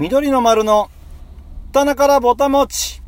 [0.00, 0.90] 緑の丸の
[1.72, 3.02] 棚からぼたもち。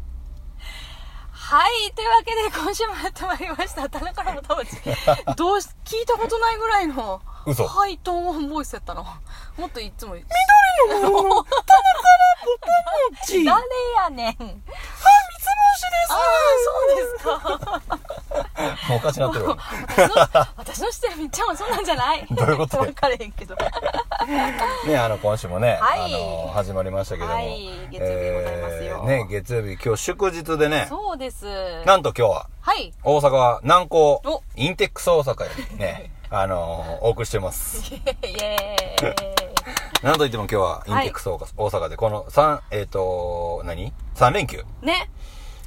[1.31, 1.93] はい。
[1.95, 3.89] というわけで、今週もやってまいりました。
[3.89, 4.77] 田中のたまち。
[5.35, 9.07] どうし、聞いたことないぐらいの、嘘ハイトーンボイスやったの。
[9.57, 10.13] もっといつも。
[10.13, 10.27] 緑
[11.01, 12.67] の丸の棚からぼた
[13.17, 13.41] もち。
[13.49, 13.63] 誰
[13.97, 14.37] やねん。
[16.09, 16.21] ああ、
[16.65, 17.83] そうですか。
[18.95, 19.59] おかしなってるわ。
[19.87, 20.15] 私の、
[20.57, 22.27] 私の知ってるみっちゃんはそんなんじゃない。
[22.31, 23.55] どういうこと分かれへんけど。
[24.87, 27.35] ね、あの、今週もね、はいあの、始まりましたけども。
[27.35, 31.45] はい月曜日でございますよえーね、月曜日、今日祝日でね、そうです。
[31.85, 32.93] なんと今日は、はい。
[33.03, 37.95] 大阪は南港お、インテックス大阪よりね、あの、お送りしてます。
[37.95, 38.01] イ
[38.43, 39.43] エーイ。
[40.03, 44.65] なんといっても今日はインテックス大阪で、この3、えっ、と、何 ?3 連休。
[44.83, 45.11] ね。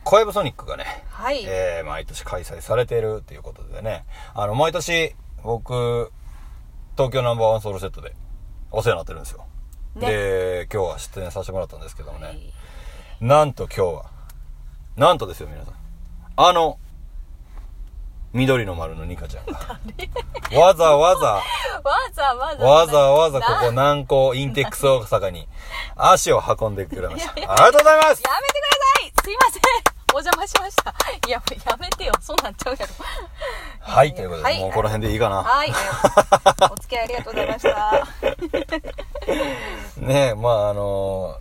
[0.06, 1.44] 小籔ソニックがね、はい。
[1.48, 4.06] えー、毎年開催されているということでね、
[4.36, 6.12] あの、毎年、僕、
[6.96, 8.14] 東京ナンバーワンソウルセットで
[8.70, 9.48] お世話になってるんですよ。
[9.96, 10.08] ね。
[10.08, 12.54] で、今日は出演させてもらったんですけどもね、はい。
[13.20, 14.06] なんと今日は、
[14.96, 15.74] なんとですよ、皆さん。
[16.38, 16.78] あの、
[18.32, 19.80] 緑の丸のニカちゃんが、
[20.60, 21.42] わざわざ、わ
[22.14, 22.64] ざわざ。
[22.64, 23.72] わざわざここな？
[23.72, 25.48] 南港インテックス大阪に
[25.96, 27.32] 足を運んでくれました。
[27.32, 28.06] ありがとうございます。
[28.06, 28.30] やめてくだ
[29.00, 29.14] さい。
[29.24, 29.60] すいませ
[29.92, 30.96] んお邪魔しました。
[31.28, 32.14] いや、やめてよ。
[32.22, 32.94] そうなっちゃうやろ。
[33.82, 35.44] はい、ということで、はいもうこの辺でいいかな。
[35.44, 35.74] はい。
[36.72, 38.08] お付き合いありがとうございました。
[40.00, 41.38] ねえ、まああの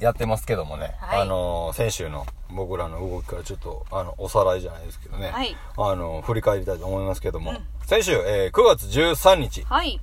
[0.00, 10.00] やってますけどもね、はいあの先週の僕らの動きからちょっと、あの、おさらいじゃないですけどね、はいあの振り返りたいと思いますけども、うん先週、えー9月13日、はい。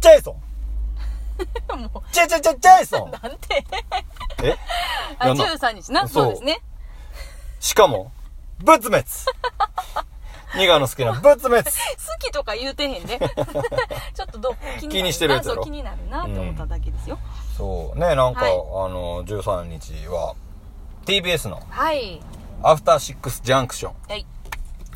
[0.00, 0.32] ジェイソ
[1.76, 3.64] ン もう、ジェジェジェジェイソンなんて。
[4.42, 4.58] え？
[5.20, 6.08] あ、やんな13日な。
[6.08, 6.60] そうですね。
[7.60, 8.10] しかも、
[8.58, 9.04] 仏滅
[10.58, 11.70] ニガの好きな仏滅好
[12.18, 13.20] きとか言うてへんね。
[14.14, 17.18] ちょっとどう気気にしてるやつやろそう気になるなと思っただけですよ。
[17.56, 20.34] そう、ね、なんか、はいあの、13日は、
[21.04, 22.20] TBS のはい。
[22.62, 24.26] アフターシックスジャンクション、はい。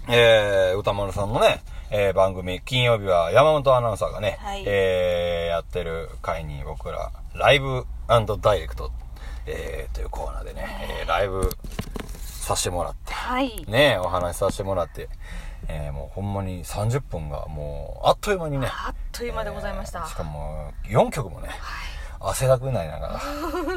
[0.08, 7.86] えー、歌丸さんのね、えー、番組、金曜日は山本アナウンサーがね、はいえー、やってる回に僕ら、ライブ
[8.40, 8.90] ダイレクト、
[9.46, 11.50] えー、というコーナーでね、えー、ライブ
[12.44, 13.64] させてもらって、はい。
[13.68, 15.08] ね、お話しさせてもらって、
[15.68, 20.00] えー、もうほんまに30分がもう、あっという間にね、あっという間でございました。
[20.00, 21.48] えーしかも、4曲もね、
[22.28, 23.20] 汗だくになりなが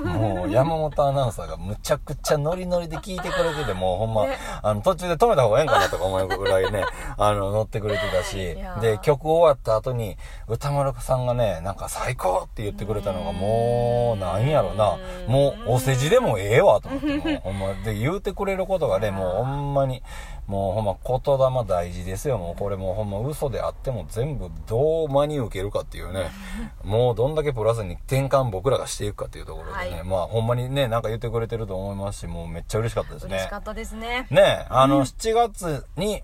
[0.05, 4.37] ら、もう山本アナウンサーがむちゃくちゃノリノリで聞いてくれてて、もうほんま、ね。
[4.61, 6.83] あの途中で止めた方がええんかなとか思うぐらいね、
[7.17, 8.57] あの乗ってくれてたし。
[8.81, 14.97] で、曲終わった後に歌丸さんがね、なんか最高って言ってくれたのがもう、なんやろな、
[15.27, 20.03] もうお世辞でもええわと思って、ほんま、で、言うてくれることがね、もうほんまに、
[20.47, 22.37] もうほんま言霊大事ですよ。
[22.37, 26.31] もうこれもうほんま嘘であっても全部どう真に受けるかっていうね。
[26.83, 29.97] もうどんだけプラスに転換僕らがしていくかっていうところでね。
[29.97, 33.35] はいまあほんまにね、なんか言ってくれてると思いますし、もうめっちゃ嬉しかったですね。
[33.35, 34.27] 嬉しかったですね。
[34.29, 36.23] ねあの、7月に、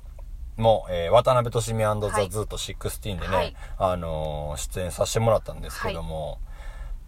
[0.55, 6.39] もう、えー渡辺俊美ザ・はいズート16でね、はいあのー出演させてもらったんですけども、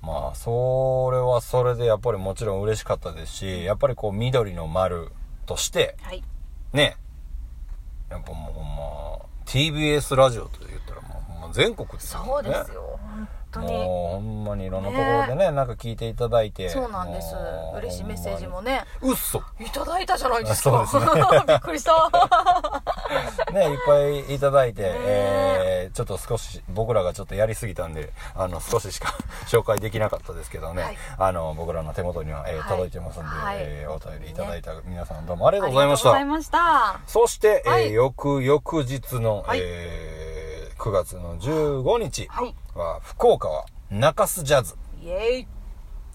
[0.02, 5.12] まあ、それはそれでやっぱりもちろん嬉しかったですし、やっぱりこう、緑の丸
[5.46, 6.24] として、はい。
[6.74, 6.98] ね、
[8.10, 12.26] やっぱもうほんま、TBS ラジオと言ったらもうほんま全国ですよね。
[12.28, 12.95] そうですよ。
[13.60, 13.78] 本当に。
[13.78, 16.70] もうほんまにいろんなところでね、なんか聞いていただいて。
[16.70, 17.36] そうなんです。
[17.78, 18.86] 嬉しいメッセージもね。
[19.02, 20.88] うっそいただいたじゃないですか。
[20.88, 22.10] そうです びっくりした。
[23.52, 24.00] ね、いっぱ
[24.32, 25.56] いいただいて、え。
[25.86, 29.14] ー、ちょっと少し、僕らがちょっとやりすぎたんで、あの、少ししか
[29.48, 30.98] 紹介できなかったですけどね、はい。
[31.18, 32.70] あの、僕らの手元には、えーはい。
[32.70, 33.58] 届いてますんで、はい。
[33.60, 36.12] えーお便りいただいた皆さんどうもありがとうございました。
[36.12, 37.00] ありがとうございました。
[37.08, 37.94] そして、えーはい。
[37.94, 39.60] 翌、翌日の、はい。
[39.62, 42.28] えー、9月の15日。
[42.30, 44.76] はいは、福岡は中洲ジャズ。
[45.02, 45.48] イエ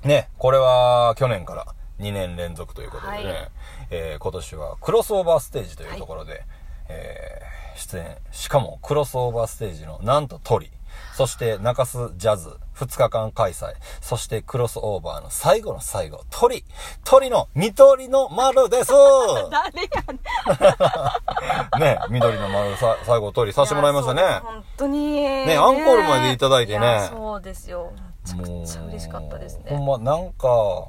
[0.02, 0.08] ーイ。
[0.08, 1.66] ね、これは去年から
[1.98, 3.50] 2年連続ということでね、はい
[3.90, 6.44] えー今年はクロスオーバーステージというところで、
[6.88, 8.16] えー出演。
[8.30, 10.70] しかもクロスオーバーステージのなんと鳥。
[11.14, 13.74] そして中洲ジャズ2日間開催。
[14.00, 16.64] そしてクロスオーバーの最後の最後、鳥。
[17.04, 18.92] 鳥の見取りの丸です
[19.50, 20.02] 誰や
[21.78, 21.80] ねん。
[21.80, 25.12] ね、緑の丸さ最後鳥させてもらいましたね本当に。
[25.46, 27.92] ねアンコールまでいただいてねやそうですよ。
[27.94, 29.64] めちゃくちゃ嬉しかったですね。
[29.68, 30.88] ほんま、なんか、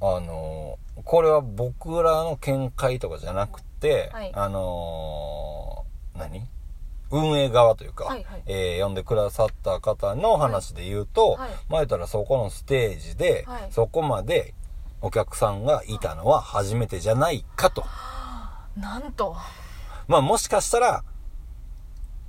[0.00, 5.84] あの、これは僕らの見解とかじゃなくて、はいあの、
[6.16, 6.46] 何？
[7.10, 8.42] 運営側というか、はいはい。
[8.46, 11.40] えー呼んでくださった方の話で言うと、はい。
[11.40, 11.50] はい。
[11.50, 13.68] まあ言ったらそこのステージで、はい。
[13.70, 14.54] そこまで
[15.00, 17.84] お客さんがいたのは初めてじゃないかと。
[18.76, 19.36] なんと。
[20.08, 21.04] まあもしかしたら、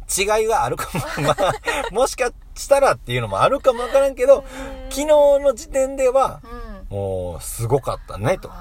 [0.07, 1.54] 違いがあるかも、 まあ、
[1.92, 4.44] もしかしたらっていうのもあるかもわからんけど、
[4.89, 6.42] 昨日の時点では、
[6.89, 6.98] うん。
[6.98, 8.51] もう、すごかったね、と。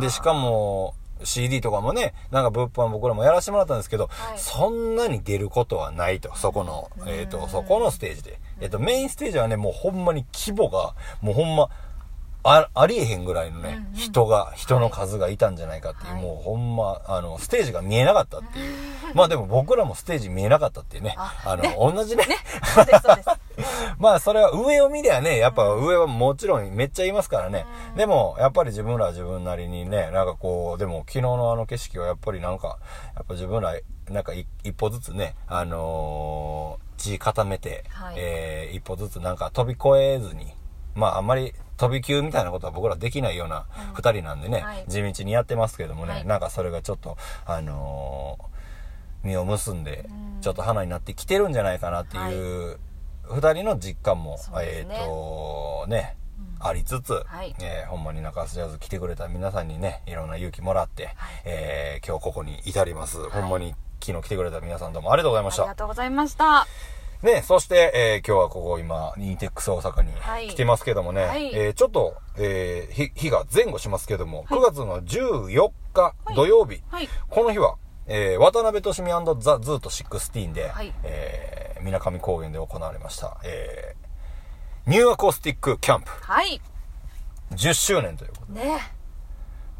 [0.00, 0.94] で、しかも、
[1.24, 4.38] CD とかもね、なんか物販僕らもやらせてもらったんですけど、はい。
[4.38, 8.40] そんなに出ることはないと、そこの、えっ、と、そこのステージで。
[8.60, 11.68] えっ、と、メインステージはね、もうほんまに規模が、もうほんま、
[12.44, 13.98] あありえへんぐらいのね、うんうん。
[13.98, 16.22] 人が、人の数がいたんじゃないかっていう、はい。
[16.22, 18.74] もうほんま、あの、ステージが見えなかったっていう。
[19.14, 22.24] まあでも僕らもステージ見えなかったっていうね、ああの、同じね。
[22.74, 23.47] そうですそうです
[23.98, 27.66] まあそれは上を見りゃね、やっぱ上はもちろんめっちゃいますからね。
[27.96, 32.78] でも、やっぱり自分らは自分なりにね、なんかこう、でも昨日のあの景色はやっぱりなんか、
[33.14, 33.74] やっぱ自分ら、
[34.10, 38.14] なんかい一歩ずつね、あのー地固めて、はい。
[38.16, 40.52] えー一歩ずつなんか飛び越えずに、
[40.94, 44.84] まああんまり飛び級みたいなことは僕らできないような二人なんでね、はい。
[44.88, 46.26] 地道にやってますけどもね、はい。
[46.26, 47.16] なんかそれがちょっと、
[47.46, 48.58] あのー
[49.24, 52.78] 実を結んでうん、ちょっと花になってきてるんじゃないかなっていう、
[53.30, 56.16] 二人の実感も、えっ、とね、
[56.60, 57.54] ありつつ、はい。
[57.60, 61.10] えーほんまに中洲ジャズ来てくれた皆さんにね、いろんな勇気もらって、
[61.44, 63.28] えー今日ここに至ります。
[63.30, 65.62] ほんまに昨日来てくれた皆さんどうもありがとうございました。
[65.62, 65.74] ありが。
[65.76, 66.66] とうございました。
[67.22, 70.48] ね、そして、えー今日はここ今、インテックス大阪にはい。
[70.48, 71.52] 来てますけどもね、はい。
[71.54, 77.08] えーちょっと、えー日、日が前後しますけども、9月の14日土曜日、はい。
[77.28, 77.76] この日は、
[78.06, 80.94] えー渡辺俊美ザ・ズート16で、はい。
[81.02, 86.10] えー、水上高原で行われました、えー、ニューアコースティックキャンプ。
[86.10, 86.60] はい。
[87.52, 88.78] 10周年ということね。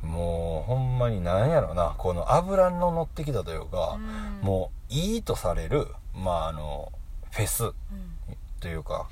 [0.03, 3.99] で、もうほんまになんやろな、この油の乗ってきたというか、
[4.41, 4.47] うん。
[4.47, 6.93] もういいとされる、まああの、
[7.31, 7.73] フェスうん
[8.61, 9.09] というか、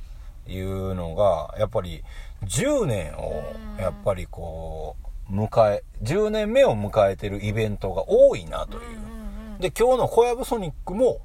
[0.46, 2.02] いうのが、やっぱり
[2.44, 3.42] 10年を
[3.76, 3.82] うん。
[3.82, 4.96] やっぱりこ
[5.30, 8.80] う、迎え、10年目を迎えてるイベントが多いなという。
[8.80, 9.60] うんうんうん。
[9.60, 11.20] で、今日の小籔ソニックも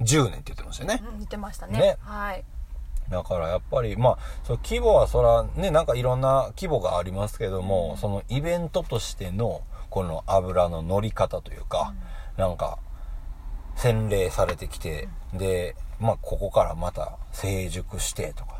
[0.00, 1.02] 10年って言ってましたよね。
[1.06, 1.78] うん言ってましたね。
[1.78, 1.96] ね。
[2.00, 2.44] はい。
[3.10, 11.94] だからやっぱり、まあ、その規模はそらね、なんかいろんな規模がありますけども、そのイベントとしての、この油の乗り方というか、
[12.36, 12.78] なんか、
[13.76, 18.58] 洗礼されてきて、で、まあ、ここからまた成熟してとか、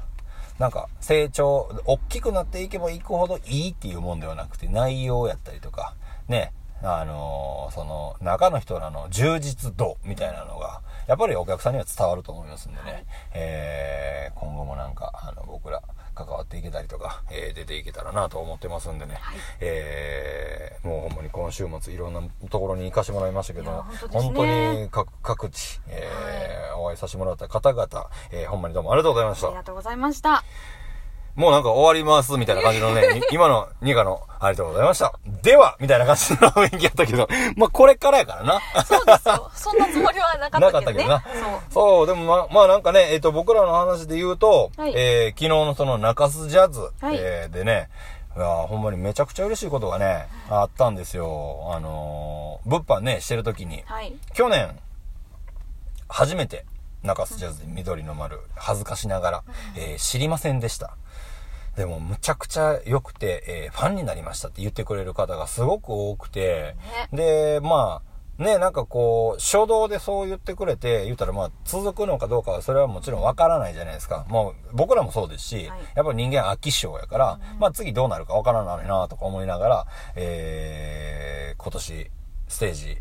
[0.59, 5.95] なんか成長、大きくなっていけばいくほどいいっていうもんではなくて、内容やったりとか、
[6.29, 6.53] ね、
[6.83, 13.05] あのーその、中の人らの充実度みたいなのが、やっぱりお客さんには伝わると思いますんでね、はい。
[13.35, 15.83] えー今後もなんか、あの、僕ら、
[16.15, 19.37] 関わっていけたりとか、えー出ていけたらなと思ってますんでね、はい。
[19.61, 22.21] えーもうほんまに今週末いろんな
[22.51, 24.83] ところに行かしてもらいましたけど本当ね。
[24.85, 27.87] に各各地、えーお会いさせてもらった方々、
[28.31, 29.49] えーほんまにどうもありがとうございました。
[29.49, 30.45] ありがとうございました
[31.39, 35.13] もうなんか終わりますみたいな感じのね、 い今のニカのありがとうございました。
[35.41, 38.61] ではみたいな感じの雰囲気やったけど、 まあこれからやからな。
[38.85, 41.63] そうですよそんなつもりはなかったけどねなかったけどな。
[41.71, 47.89] そう、でもまあ、まあなんかね、えっ、と、僕らの話で言うと、はいえー昨日のその中洲ジャズ、はいえーでね、
[48.37, 51.71] いやーほんまにめちゃくちゃ嬉しいことがね、あったんですよ。
[51.73, 54.77] あのー物販ね、してる時に、はい去年、
[56.09, 56.65] 初めて
[57.05, 59.43] 中洲ジャズで緑の丸、恥ずかしながら、
[59.77, 60.97] えー知りませんでした。
[61.79, 66.75] でも、むちゃくちゃ良くて、えーファンになりましたって言ってくれる方がすごく多くて、
[67.13, 74.27] で、まあ、ね、なんかこう、初動でそう言ってくれて、言ったらまあ、続くのかどうかはそれはもちろんわからないじゃないですか。
[74.29, 79.87] もう、僕らもそうですし、はいやっぱり人間飽き性やから、まあ次どうなるかわからないなとか思いながら、
[80.17, 82.11] えー、今年、
[82.49, 82.99] ステージ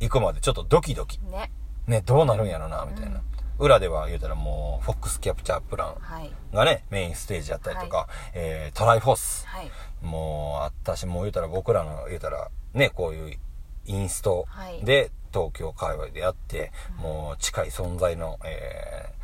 [0.00, 1.18] 行くまでちょっとドキドキ。
[1.20, 1.50] ね
[1.86, 3.22] ね、どうなるんやろな、みたいな。
[3.62, 6.30] 裏では言うたらもう、フォックスキャプチャープランはい。
[6.52, 9.46] がね、メインステージやったりとか、はえー、トライフォース。
[9.46, 9.70] はい。
[10.02, 13.38] もうあったし、もう言うたら僕らの言うたら、ね、こういう
[13.86, 14.84] インストはい。
[14.84, 19.22] で東京界隈でやって、もう近い存在の、えー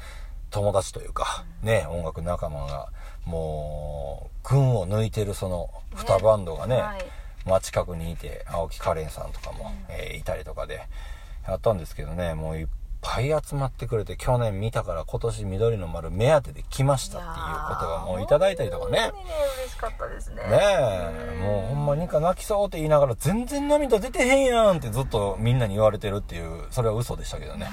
[0.51, 2.89] 友達というか、ね、音楽仲間が、
[3.27, 7.05] もう、群を抜いてるその2バンドがね、はい。
[7.45, 10.89] まあ近くにいて、青木カレンさんとかも、えーいたりとかで、
[11.47, 12.69] やったんですけどね、もう
[13.01, 19.01] ぱい集まってくれて、去年見たから今年緑の丸目当てで来ましたっていうことがもういただいたりとかね。
[19.01, 27.71] 本当にね嬉しかったですねねえ、もうほんまニカ泣きそうって言いながら全然涙出てへんやんってずっとみんなに言われてるっていう、それは嘘でしたけどね。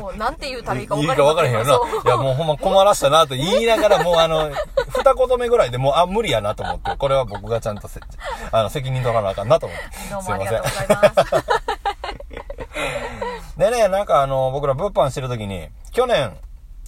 [0.00, 1.74] もうなんて言うたらいいかいい分か分からへんよな。
[2.04, 4.50] いやもうほんま困らしたなと言いながらもうあの、
[4.88, 8.00] 二言目ぐらいでもう、あ、無理やなと思って、これは僕がちゃんとせ
[8.50, 9.84] あの責任取らなあかんなと思って。
[10.10, 10.62] どうすいませんもありがとう。
[10.62, 11.85] ございます
[13.56, 16.36] でね、なんかあの、僕ら物販してる時に、去年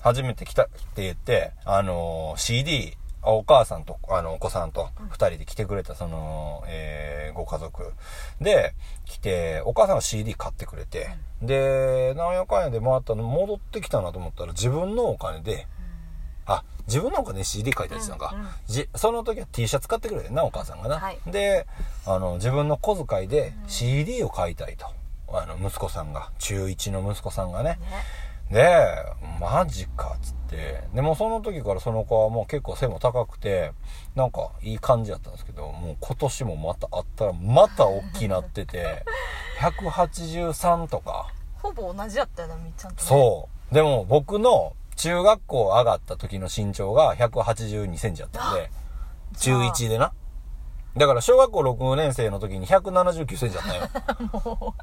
[0.02, 7.92] 初めて来たって言って、あの、CD、あお母さんと、あの、お子さんと二人で来てくれた、その、えー、ご家族
[8.40, 8.75] で
[9.07, 11.11] 来て、お母さんが CD 買ってくれて、
[11.42, 15.66] で、なんやかんやで回ったの戻ってきたなと思ったら自分のお金で、
[16.47, 20.99] あ、自分のお金で CD 書いたやつなんか、うんうんじその時は T シャツ買ってくれてんな、お母さんがな。
[20.99, 21.66] はいで、
[22.07, 24.87] あの、自分の小遣いで CD を買いたいと。
[25.32, 27.70] あの、息子さんが、中1の息子さんがね。
[27.70, 27.78] ね
[28.50, 28.87] で、
[29.40, 30.82] マジか、つって。
[30.94, 33.73] でもその時からその子はもう結構背も高くて、
[34.14, 39.04] なんかいい感じだったんですけど、もう今年もまたあったら、また大きなってて、
[39.61, 41.32] 183とか。
[41.56, 43.75] ほぼ同じやったよなみっちゃんとねそう。
[43.75, 48.70] でも僕の中学校上がった時の身長が182センチだったんで、
[49.38, 50.12] 中1でな。
[50.99, 54.75] だから小学校6年生の時に179センチだったよ。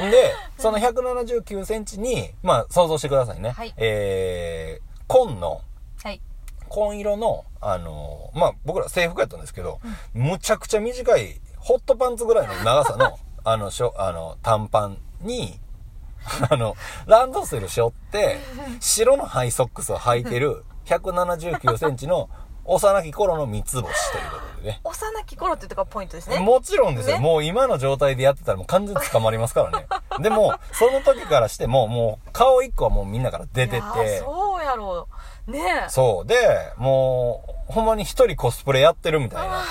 [0.10, 3.50] で、その179センチに、まあ想像してくださいね。
[3.50, 5.60] はいえー、紺の、
[6.02, 6.20] はい
[6.68, 9.80] 紺色の、あのーまあ僕ら制服やったんですけど、
[10.14, 15.60] むちゃくちゃ短い、ホットパンツぐらいの長さの、 あの、しょ、あの、短パンに、
[16.48, 18.38] あの、ランドセル背負って、
[18.80, 22.30] 白のハイソックスを履いてる、179センチの
[22.64, 24.80] 幼き頃の三つ星ということでね。
[24.84, 27.16] 幼き頃ってとこがポイントですねもちろんですよ。
[27.16, 29.86] ねもう今の状態でやってたらもう完全に捕まりますからね。
[30.20, 35.08] でも、その時からしても、もう顔一個はもうみんなから出てて、そうやろ
[35.46, 36.26] うねえそう。
[36.26, 39.62] で、もう、ほんまに一人コスプレやってるみたいな。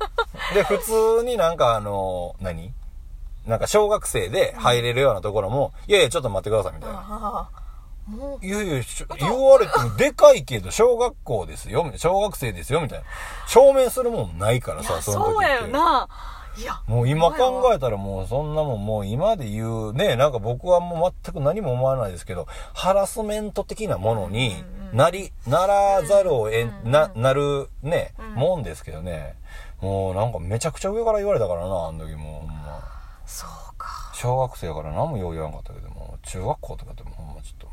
[0.52, 2.72] で、普通になんかあの、何？
[3.46, 7.48] なんか小学生で入れるようなところも、いやいや、ちょっと待ってくださいみたいな。
[8.42, 8.82] いやいや、
[9.18, 13.04] 言われてもでかいけど、小学校ですよ、小学生ですよ、みたいな。
[13.48, 15.34] 証明するもんないからさ、その時って。
[15.34, 16.08] そうやよな
[16.56, 29.34] いやもう今考えたらもうそんなもんもう今で言うね、なんか僕はもう全く何も思わないですけど、ハラスメント的なものになり、ならざるをえん、な、なるね、もんですけどね。
[29.80, 32.80] もうなんかめちゃくちゃ上から言われたからな、あの時もうほんま。
[33.26, 37.63] そうか小学生やから何もよう言わなかったけども、中学校とかでもほんまちょっと、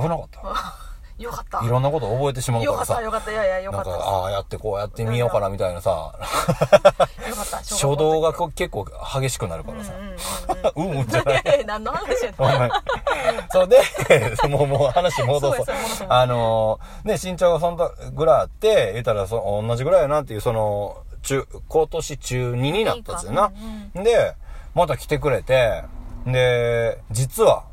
[0.00, 0.28] 危なかっ
[1.18, 1.64] よかったた。
[1.64, 3.30] いろんなこと覚えてしまうからさよかった。
[3.30, 8.86] よかったいやいやよかなんか、ったああ、やってこうやってみようかなみたいなさ、よかった初動が結構
[9.20, 9.92] 激しくなるからさ。
[10.74, 11.60] うんうんじゃない。
[11.60, 12.70] うん何の話やお前
[13.50, 13.78] そうで、
[14.48, 15.66] もう、もう話戻そう。
[16.08, 23.52] あのー、ね、身長がそんなぐらいあって、言ったらそ同じぐらいやなっていう、その、中、今年中2になったんですよな。
[23.94, 24.34] で、
[24.74, 25.84] また来てくれて、
[26.26, 27.64] で、実は、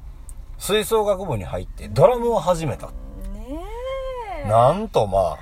[0.60, 2.88] 吹奏楽部に入ってドラムを始めた。
[2.88, 2.94] ね
[4.46, 5.38] えなんとま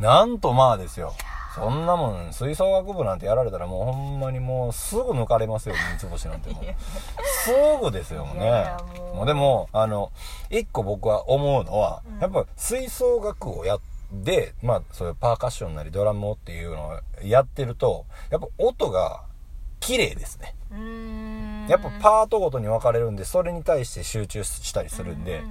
[0.00, 1.14] あ、なんとまあですよ。
[1.54, 6.64] そんなもん、吹奏楽部なんてやられたらもうほんまにもうすぐ抜かれますよ、 三つ星なんてもう。
[7.44, 8.72] すぐですよ、ね
[9.14, 9.26] もう。
[9.26, 10.12] でも、あの、
[10.50, 13.80] 一個僕は思うのは、やっぱ吹奏楽をやっ
[14.24, 19.22] て、まあそういうパーカッションなりドラムをっていうのをやってると、やっぱ音が
[19.80, 20.54] 綺麗ですね。
[21.68, 25.42] やっぱパートごとに分かれるんで、それに対して集中したりするんで、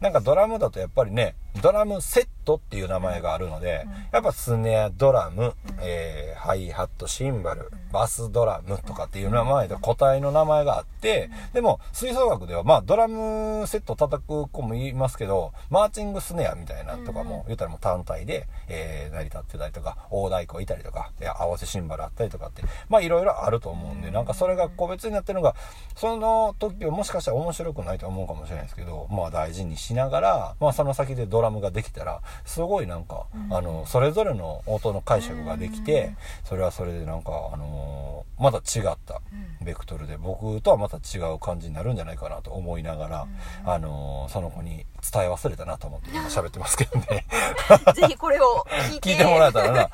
[0.00, 25.56] なんかドラムだとやっぱりね、ドラムセットっていう名前があるので、やっぱスネア、ドラム、えーハイハット、シンバル、バスドラムとかっていう名前で個体の名前があって、でも吹奏楽ではまあドラムセット叩く子もいますけど、マーチングスネアみたいなとかも、言ったらもう単体で、えー成り立ってたりとか、大太鼓いたりとか、で合わせシンバルあったりとかって、まあいろいろあると思うんで、なんかそれが個別になってるのが、
[25.96, 36.14] その時はもしかしたら面白くないと思うかもしれないですけど、まあ大事にしながら、まあその先でドラムができたら、すごいなんか、あの、それぞれの音の解釈ができて、
[36.44, 39.22] それはそれでなんか、あのーまた違った
[39.62, 43.26] ベクトルで、僕とはまた違う感じになるんじゃないかなと思いながら、
[43.64, 47.24] あのーその子に伝え忘れたなと思って 今喋ってますけどね。
[47.94, 49.10] ぜひこれを聞いて。
[49.12, 49.90] 聞いてもらえたらな、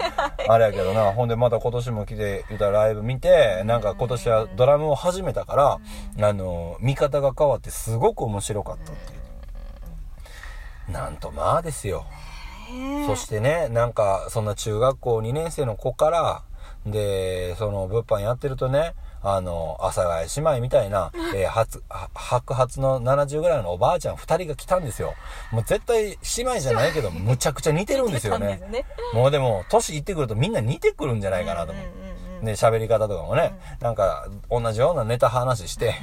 [0.48, 5.54] あれやけどな、ほんでまた今年も来て、言ったらライブ見て、なんか今年はドラムを始めたか
[6.18, 9.20] ら、あの、見方が変わってすごく面白かったっていう。
[10.88, 12.04] なんとまあですよ。
[13.06, 16.42] そしてね、なんか、そんな中学校2年生の子から、
[16.86, 25.14] で、その物販やってるとね、あの、阿佐ヶ谷姉妹みたいな、 えー、初、は白髪の70ぐらいのおばあちゃん2人が来たんですよ。
[25.52, 28.84] もう絶対姉妹じゃないけど、 むちゃくちゃ似てるんですよねね。
[29.12, 31.84] もうでも、年いってくるとみんな似てくるんじゃないかなと思う。
[32.42, 35.94] で、喋り方とかもね、なんか、同じようなネタ話して、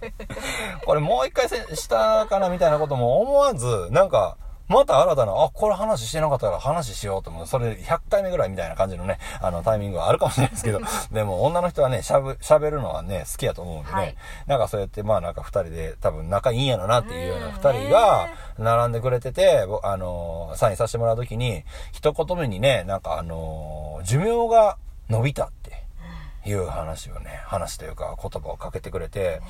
[0.84, 4.36] これもう一回せしたかなみたいなことも思わず、なんか、
[4.68, 7.46] また新たな、あ、これ話してなかったら話しようと思う。
[7.46, 10.80] それ100回目ぐらいみたいな感じのね、あの、タイミングはあるかもしれないですけど、
[11.12, 14.16] でも女の人はね、しゃぶ、喋るのはね、好きやと思うんでね、はい。
[14.46, 24.78] なんかそうやって、まあなんか二人で多分仲いいんやろなっていうようなうん二人が、並んでくれてて、ぼあの、サインさせてもらうときに、一言目にね、なんかあの、寿命が
[25.10, 25.61] 伸びたって
[26.44, 29.40] いう話をね、話というか言葉をかけてくれて、ね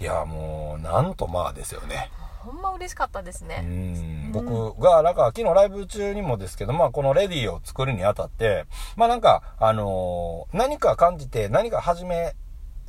[0.00, 2.10] いや、もう、なんとまあですよね。
[2.44, 3.60] ほんま嬉しかったですうね。
[3.60, 12.34] ん僕が、なんか、昨日ライブ中にもですけど、まあ、このレディを作るにあたって、まあ、なんか、あのー何か感じて、何か始め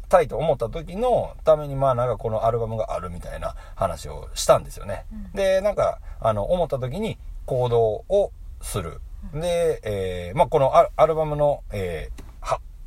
[0.10, 5.06] たいと思った時のために、まあ、なんかこのアルバムがあるみたいな話をしたんですよね。
[5.12, 9.00] うんで、なんか、あの、思った時に行動をする。
[9.34, 12.25] で、えーまあ、このアアルバムの、えーは、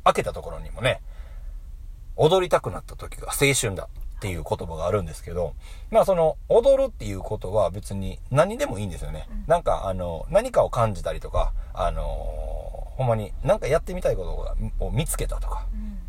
[0.03, 1.01] 開けたところにもね、
[2.15, 3.87] 踊りたくなった時が青春だ
[4.17, 5.53] っていう言葉があるんですけど、
[5.91, 9.27] まあその踊るっていうことは別に何でもいいんですよね。
[9.31, 9.43] うん。
[9.47, 12.03] なんかあの、何かを感じたりとか、あの
[12.97, 16.08] ほんまになんかやってみたいことを見つけたとか、うん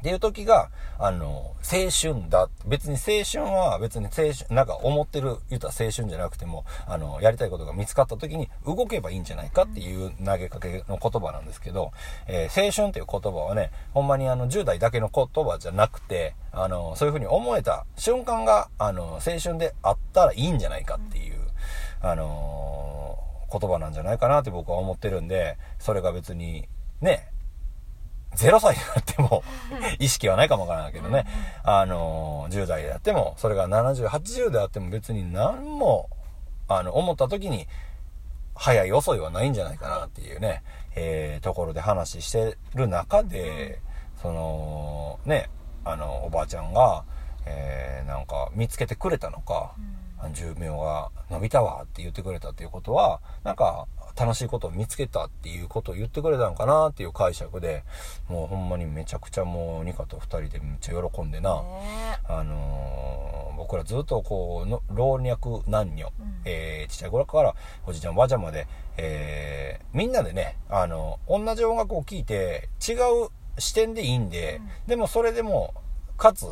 [0.00, 2.48] っていう時が、あの、青春だ。
[2.66, 11.92] 別に青春は別に青春、なんか思ってる、言ったら青春じゃなくても、あの、やりたいことが見つかった時に動けばいいんじゃないかっていう投げかけの言葉なんですけど、
[12.26, 21.34] えー青春っていう言葉はね、ほんまにあの、10代だけの言葉じゃなくて、あの、そういうふうに思えた瞬間が、あの、青春であったらいいんじゃないかっていう、
[22.02, 23.18] あの
[23.52, 26.68] 言葉なんじゃないかなって僕は思ってるんで、それが別に、
[27.00, 27.28] ね、
[28.36, 29.42] 0歳になっても
[29.98, 31.26] 意識はないかもわからないけどね、
[31.64, 36.08] あの10代であっても、それが70、80であっても別に何も、
[36.68, 37.66] あの、思った時に、
[38.54, 40.62] 早い遅いはないんじゃないかなっていうね、
[40.94, 43.80] えーところで話してる中で、
[44.20, 45.48] その、ね、
[45.84, 47.04] あの、おばあちゃんが、
[47.46, 49.74] えーなんか見つけてくれたのか、
[50.32, 53.86] 寿命が伸びたわって言ってくれたっていうことは、なんか
[54.20, 57.84] 楽しいことを見つけたっていうことを言ってくれたのかなっていう解釈で、
[58.28, 66.40] もうほんまにめちゃくちゃもうニカと二人でめっちゃ喜んでな、ねあのー僕らずっとこうの老若男女、うん。
[66.44, 67.54] えーちっちゃい頃から
[67.86, 74.88] おじいちゃんおばあちゃんまで、えーみんなでねあの同じ音楽を聴いて違う視点でいいんで、うん。
[74.88, 75.74] でもそれでも
[76.16, 76.46] かつ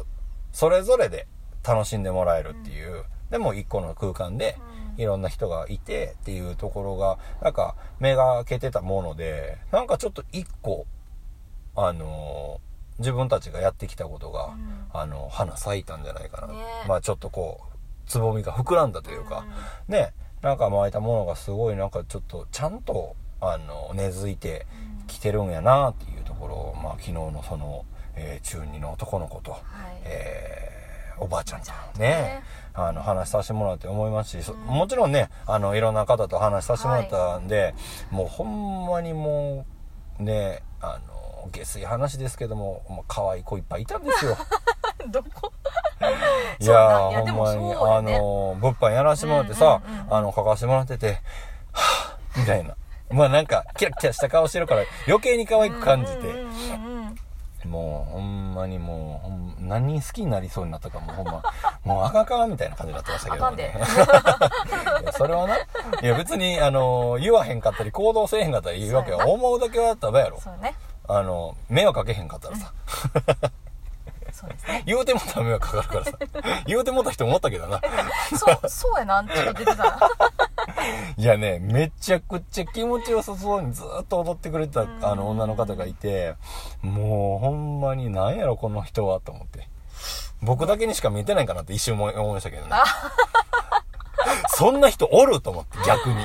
[0.52, 1.26] それぞれで
[1.66, 10.86] 楽しんでもらえるっていう、でも一個の空間でうんいろんな人がいてっていうところがなんか目が開けてたものでなんかちょっと一個
[11.74, 12.68] あのー
[12.98, 14.78] 自分たちがやってきたことが、うん。
[14.92, 16.54] あの花咲いたんじゃないかな、ね。
[16.88, 19.44] まあちょっとこうつぼみが膨らんだというか、
[19.86, 20.12] ね。
[20.42, 24.66] なんか巻いたものがすごいなんかちょっとちゃんとあの根付いて
[25.06, 27.84] きてるんやなっていうところを、まあ、昨日のその、
[28.16, 29.62] えー中二の男の子と、はい。
[30.04, 30.68] えー
[31.20, 32.42] おばあちゃんととねね
[32.78, 37.74] あの話させてもらって思いますし、もちろんねあのいろんな方と話させてもらったんで、
[38.10, 39.66] もうほんまにも
[40.20, 44.36] うねあの下水話ですけども、もう可愛い子いっぱいいたんですよ。
[45.10, 45.52] どこ？
[46.60, 47.68] いやほんまに、
[48.06, 48.18] ね。
[48.18, 51.20] のー、物販やらせてもらってさ、うんうんうんあの、書かせてもらってて、
[51.72, 52.76] はぁ、みたいな。
[53.10, 56.87] まあなんか、キラキラした顔してるから、余計に可愛く感じて、うんうんうんうん
[57.68, 61.42] もう、ほんまにもうほん、何人好きになりそうになったかもうほんま、
[61.84, 63.74] もう赤かみたいな感じになってましたけどね。
[65.12, 65.60] それはな、い
[66.02, 70.40] や別に、あのー、言わへんかったり、行動せえへんかったり言うわけは、思うだけはたばやろ。
[70.40, 70.74] そうね。
[71.06, 72.72] あの、迷惑かけへんかったらさ、
[74.38, 76.12] そうですね言うてもったら迷惑かかるからさ、
[76.66, 77.80] 言うてもった人思ったけどな。
[78.38, 79.98] そうそうやなちょっと出てたな
[81.18, 86.36] いやね、めちゃくちゃ気持ちよさそうにずっと踊ってくれたんあの女の方がいて、
[86.82, 89.68] もうほんまに何やろこの人はと思って。
[90.40, 92.70] 僕だけにしか見えてないかなって一瞬思い思いましたけどね。
[94.54, 96.24] そんな人おると思って逆に。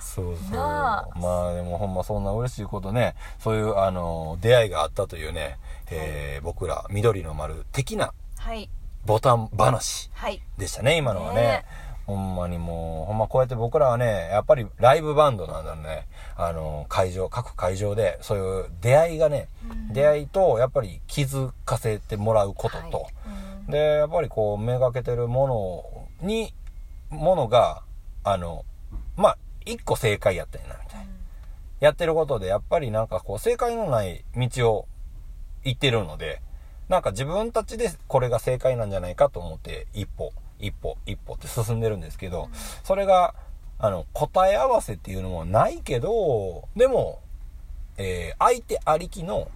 [0.00, 0.56] そうそう。
[0.56, 1.06] ま
[1.50, 5.58] あでもほんまそんな嬉しいことね、そういうあの、出会いがあったというね、
[5.90, 8.70] えー僕ら緑の丸的なはい
[9.06, 10.10] ボタン話。
[10.12, 11.40] はいでしたね、今のはね。
[11.40, 11.64] ね
[12.06, 16.06] ほんまにもう、ほんまこうやって僕らはね、やっぱりライブバンドなんだね。
[16.36, 23.12] あの、会場、各会場で、そういう出会いがね、うん出会いと、やっぱり気づかせてもらうことと、はい
[23.66, 26.54] うんで、やっぱりこう、めがけてるものに、
[27.10, 27.82] ものが、
[28.24, 28.64] あの、
[29.16, 31.06] まあ、一個正解やったんやな、みたいな。
[31.80, 34.88] やってることで、やっぱりなんかこう、正解のない道を
[35.68, 36.40] 行ってるので、
[36.88, 42.48] なんか自分たちでこれが正解なんじゃないかと思って、一歩、一歩、一歩って進んでるんですけど、
[42.84, 43.34] それが、
[43.78, 47.20] あの、答え合わせっていうのもないけど、でも、
[47.96, 49.48] えー相手ありきの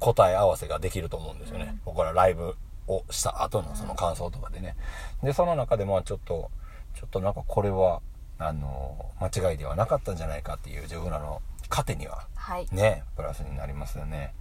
[0.00, 1.78] 答え合わせができると思うんですよね。
[1.84, 4.76] 僕らライブをした後のその感想とかでね。
[5.22, 6.50] で、その中でまあちょっと、
[6.94, 8.00] ちょっとなんかこれは
[8.38, 14.32] あの間違いではなかったんじゃないかっていう自分らの糧にははいねプラスになりますよね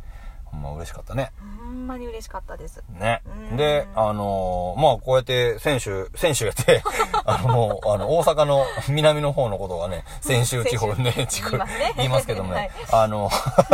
[0.51, 1.31] ほんま嬉しかったね。
[1.39, 2.83] ほんまに嬉しかったです。
[2.99, 3.21] ね。
[3.51, 3.57] うん。
[3.57, 6.83] で、あのーまあ、こうやって選手、選手やって、
[7.25, 11.59] あの、もう、あの、大阪の南の方のことはね、先週地方ね、地区
[11.97, 12.63] 言いますけども はい。
[12.63, 13.29] ね、あの、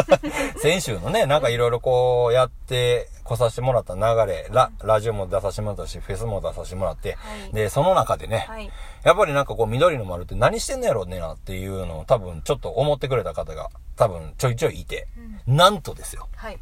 [0.61, 7.17] 先週のね、なんかいろいろこうやって来させてもらった流れ、ラ、ラジオも出させてもらったし、フェスも出させてもらって、は
[7.51, 7.53] い。
[7.53, 8.69] で、その中でね、はい。
[9.03, 15.07] やっぱりなんかこう緑の丸って何してんのやろうねなっていうのを多分ちょっと思ってくれた方が多分ちょいちょいいて、
[15.47, 16.59] なんとですよ、はい。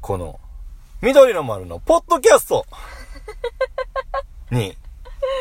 [0.00, 0.40] この、
[1.00, 2.66] 緑の丸のポッドキャスト
[4.50, 4.76] に、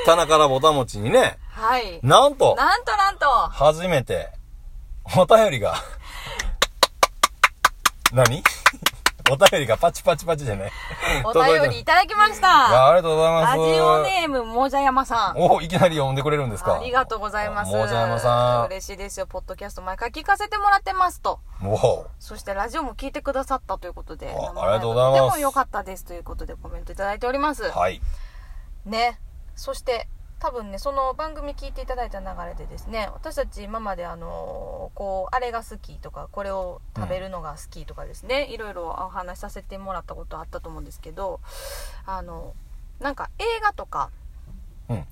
[0.06, 2.00] 棚からぼたもちにね、はい。
[2.02, 3.28] なんと、なんとなんと。
[3.28, 4.32] 初めて、
[5.18, 5.76] お便りが、
[8.14, 8.44] 何？
[9.32, 10.72] お便りがパチパチパチじゃない
[11.24, 13.58] お便りいただきましいやたありがとうございます。
[13.58, 16.80] ラジオネームもじゃやまさんおいきなり読んでくれるんですか？
[16.80, 17.72] ありがとうございます。
[17.72, 19.28] もじゃやまさん嬉しいですよ。
[19.28, 21.40] ポッドキャスト毎回聞かせてもらってますと。
[21.64, 24.28] おうそしてラジオも聞いてくださったということで。
[24.30, 27.64] あ生ありがとうございますとても良かったですということでコメントいただいております。
[27.64, 28.02] はい。
[28.86, 29.20] ね。
[29.56, 30.08] そして、
[30.42, 41.42] 多分ね、その番組聞いていただいた流れでですね、私たち今まであのーこう、あれが好きとか、これを食べるのが好きとかですね、いろいろお話しさせてもらったことあったと思うんですけど、
[42.08, 42.56] あの、
[43.00, 44.10] なんか映画とか、
[44.90, 45.06] うん。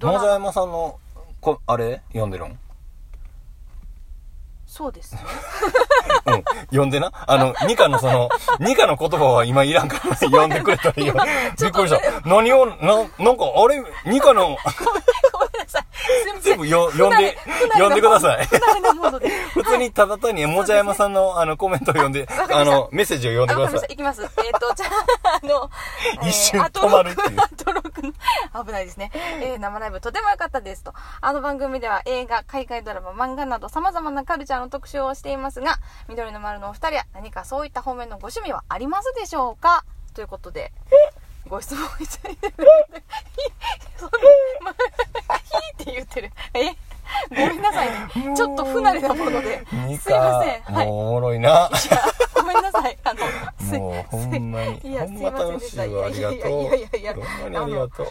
[0.00, 0.98] 野沢山さんの、
[1.40, 2.02] こ、あれ？
[2.08, 2.58] 読んでるん？
[4.68, 5.22] そうですね。
[6.26, 6.44] うん。
[6.66, 7.10] 読んでな。
[7.26, 8.28] あの、ニカのその、
[8.60, 11.14] ニカの言葉は今いらんから読んでくれたらいいよ。
[11.58, 12.28] びっくりした。
[12.28, 12.74] 何を、な、
[13.18, 14.58] なんか、あれ、ニカの、
[16.42, 17.36] 全部よ読んで、
[17.72, 18.46] 読んでください。
[19.54, 23.92] 普通にただ単に、もじゃやまさんの、あの、コメントを読んで、あの、メッセージを読んであ、ください。
[23.92, 24.22] いきます。
[24.22, 25.70] えっ、と、じゃあ、あの、
[26.28, 28.06] 一瞬あと止まるっていうあと6
[28.54, 29.10] の、危ないですね。
[29.40, 30.94] えー生ライブとても良かったですと。
[31.20, 35.76] あの番組では映画、海外ドラマ、漫画など様々なカルチャーの特集をしていますが、
[36.08, 39.84] 緑の丸のお二人は何かそういった方面のご趣味はありますでしょうか？
[40.14, 40.72] ということで、
[41.48, 42.54] ご質問いただいてる。
[43.96, 44.18] そんな、
[44.64, 46.30] ま、ひーって言ってる。
[46.54, 46.76] え？
[47.30, 48.36] ごめんなさいね。
[48.36, 49.66] ちょっと不慣れなもので。
[49.72, 50.62] ニすいません。
[50.62, 50.86] カ、はい。
[50.86, 51.70] もうおもろいな。
[52.34, 52.98] ごめんなさい。
[53.02, 53.20] あの、
[53.66, 54.78] すいもう、ほんまに。
[54.84, 56.06] いやほんま楽しいわ。
[56.06, 56.38] ありがとう。
[56.38, 58.06] いやいやいやいやほんまにありがとう。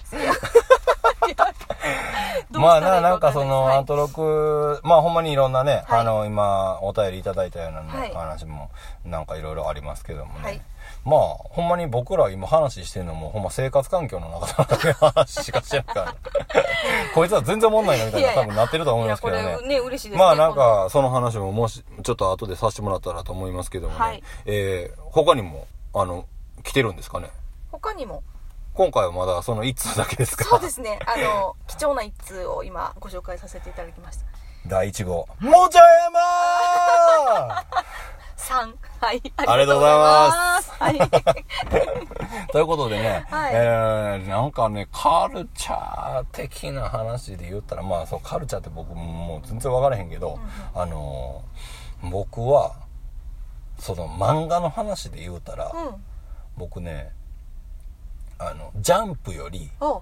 [2.59, 8.71] まあな、なんかその、アントロック、まあほんまにいろんなね、はいあの、今、お便りいただいたような話も、
[9.05, 10.63] なんかいろいろありますけどもね。
[11.07, 16.15] はいまあ、ほんまに僕ら今話してるのも、ほんま生活環境の中で話しかしてないから。
[17.15, 20.17] こいつは全然おもんないなみたいな多分なってると思いますけどねね、嬉しいですね。
[20.17, 23.99] まあなんか、その話ももし、ちょっと後でさせてもらったらと思いますけどもね。
[23.99, 26.25] はいえー、他にも、あの、
[26.63, 27.29] 来てるんですかね？
[27.71, 28.23] 他にも、
[28.73, 30.43] 今回はまだその1通だけですか？
[30.43, 34.25] そうですね、あの、貴重な一通を今ご紹介させていただきました。
[34.67, 35.27] 第1号。
[35.39, 37.65] もちゃやま
[38.37, 38.75] 3。
[39.01, 39.21] はい。
[39.35, 50.39] ありがとうございますありがとうございー ということでね、はいえー、なんかね、カルチャー的な話で言ったら、まあそう、カルチャーって僕もう全然分からへんけど、
[50.73, 52.75] あのー僕は、
[53.79, 55.71] その漫画の話で言うたら。
[55.73, 55.95] うん。
[56.57, 57.11] 僕ね、
[58.39, 60.01] あの、ジャンプより、お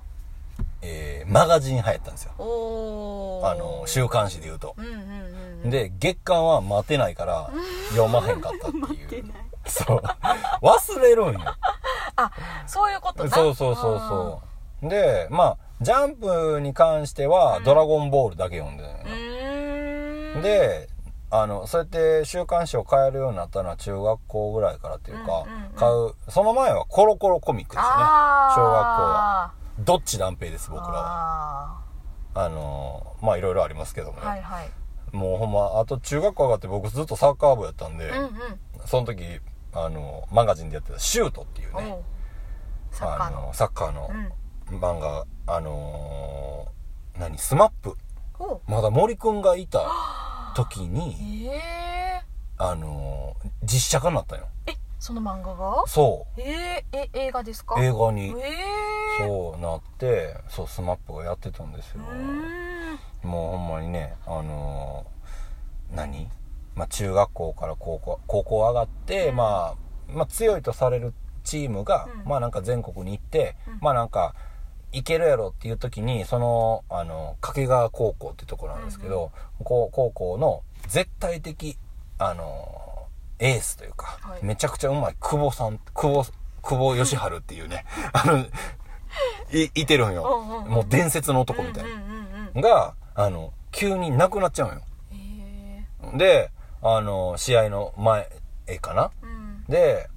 [0.82, 2.32] えー、マガジン流行ったんですよ。
[3.44, 4.74] あの、週刊誌で言うと。
[4.78, 5.00] うんうんうん。
[5.70, 7.50] で、月刊は待てないから、
[7.90, 8.72] 読まへんかったっ
[9.08, 9.26] ていう。
[9.68, 10.02] そう。
[10.62, 11.40] 忘れるんよ。
[12.16, 12.32] あ、
[12.68, 14.42] そういうことなそうそうそうそ
[14.84, 14.90] う。
[14.90, 20.88] で、まあ、ジャンプに関しては、ドラゴンボールだけ読んでるうーん。、で、
[21.32, 28.04] あの、そうやって週刊誌を買えるようになったのは中学校ぐらいからっていうか、買う、その前はコロコロコミックですよね。
[28.56, 29.52] 小学校は。
[29.80, 31.78] どっち断平です、僕らは。
[32.36, 34.26] ああの、まあいろいろありますけどもね。
[34.26, 34.70] ーはいはい。
[35.16, 38.32] もうほんま、あと中学校上がって僕ずっとサッカー部やったんで、うんうん。
[38.86, 39.24] その時、
[39.74, 42.04] あの、マガジンでやってたシュートっていうね、
[42.92, 43.38] サッカーの。
[43.40, 44.10] あの、サッカーの
[44.70, 44.78] うん。
[44.80, 47.98] 漫画、あのー何、スマップ。
[48.68, 49.82] まだ森くんがいた
[50.56, 52.22] 時に、ええ
[52.58, 54.48] あのー実写化になったんよ。
[54.66, 55.84] え、その漫画が？
[55.88, 57.76] そえー、え、映画ですか？
[57.80, 57.84] う。
[57.84, 58.50] 映画に、え
[59.22, 62.02] えそうなって、そう、スマップがやってたんですよ。
[63.26, 66.30] もうほんまにね、あのー何？
[66.76, 69.36] まあ中学校から高校、高校上がって、うん。
[69.36, 72.30] まあ、まあ強いとされるチームが、うん。
[72.30, 73.78] まあなんか全国に行って、うん。
[73.82, 74.36] まあなんか、
[74.92, 79.32] いけるやろっていう時に、その、あの、掛川高校ってところなんですけど、
[79.64, 81.78] 高校の絶対的、
[82.18, 83.08] あの、
[83.40, 84.46] エースというか、はい。
[84.46, 86.26] めちゃくちゃうまい久保さん、久保、
[86.62, 88.38] 久保義治っていうね、 あの、
[89.52, 90.66] い、いてるんよ。
[90.68, 91.84] もう伝説の男みたい
[92.54, 92.62] な。
[92.62, 94.82] が、あの、急に亡くなっちゃうんよ。
[96.18, 96.52] で、
[96.82, 98.30] あの、試合の前
[98.82, 99.12] かな？
[99.22, 99.64] うん。
[99.68, 100.10] で、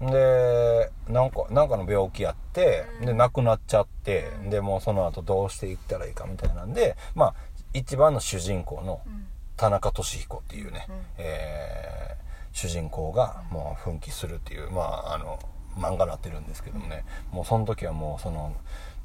[0.00, 3.06] で、なんか、なんかの病気やって、うん。
[3.06, 4.50] で、亡くなっちゃって、うん。
[4.50, 7.34] で、もうその後どうしていったらいいかみたいなんで、まあ、
[7.72, 9.26] 一番の主人公のうん。
[9.56, 10.94] 田中俊彦っていうね、うん。
[11.18, 12.24] えー
[12.56, 15.40] 主人公がもう奮起するっていう、まあ、あの、
[15.76, 18.54] 漫画になってるんですけどもね、もうその時はもうその、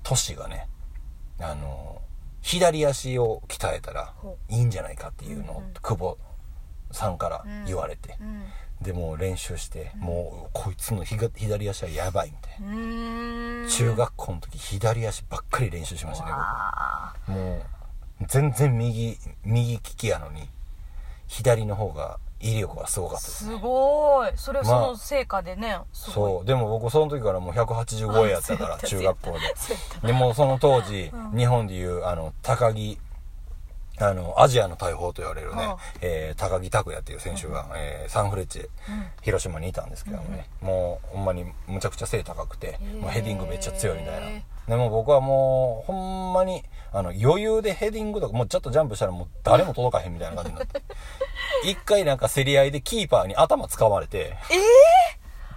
[0.03, 0.67] 俊がね、
[1.39, 1.99] あの、
[2.41, 6.17] 左足を鍛えたらほいいんじゃないかっていうのをうん久保
[6.91, 8.43] さんから言われて、うん。
[8.81, 17.55] でもう練習して、もうこいつの左足はやばいみたいな、中学校の時左足ばっかり練習しましたねわ僕も
[18.21, 20.49] う全然右右利きやのに
[21.29, 24.31] 左の方が威力はすごかーったですすごい。
[24.35, 25.77] それはそまあの成果でね。
[25.93, 26.13] すごい。
[26.13, 26.45] そう。
[26.45, 29.39] でも僕その時からもう180超えやったから 中学校で。
[30.07, 31.37] でもうその当時、うん。
[31.37, 32.99] 日本でいうあの高木
[34.01, 35.75] あのアジアの大砲と言われるね、うん。
[36.01, 38.69] えー高木拓也っていう選手が、えーサンフレッチェうん。
[39.21, 43.01] 広島にいたんですけどもね、もうほんまにむちゃくちゃ背高くて、ー。
[43.01, 50.81] もうヘディングめっちゃ強いみたいなでも僕はもうほんまにあの余裕でヘディングとかもうちょっとジャンプしたらもう誰も届かへんみたいな感じになって。
[51.65, 54.59] 一回なんか競り合いでキーパーに頭使われてええ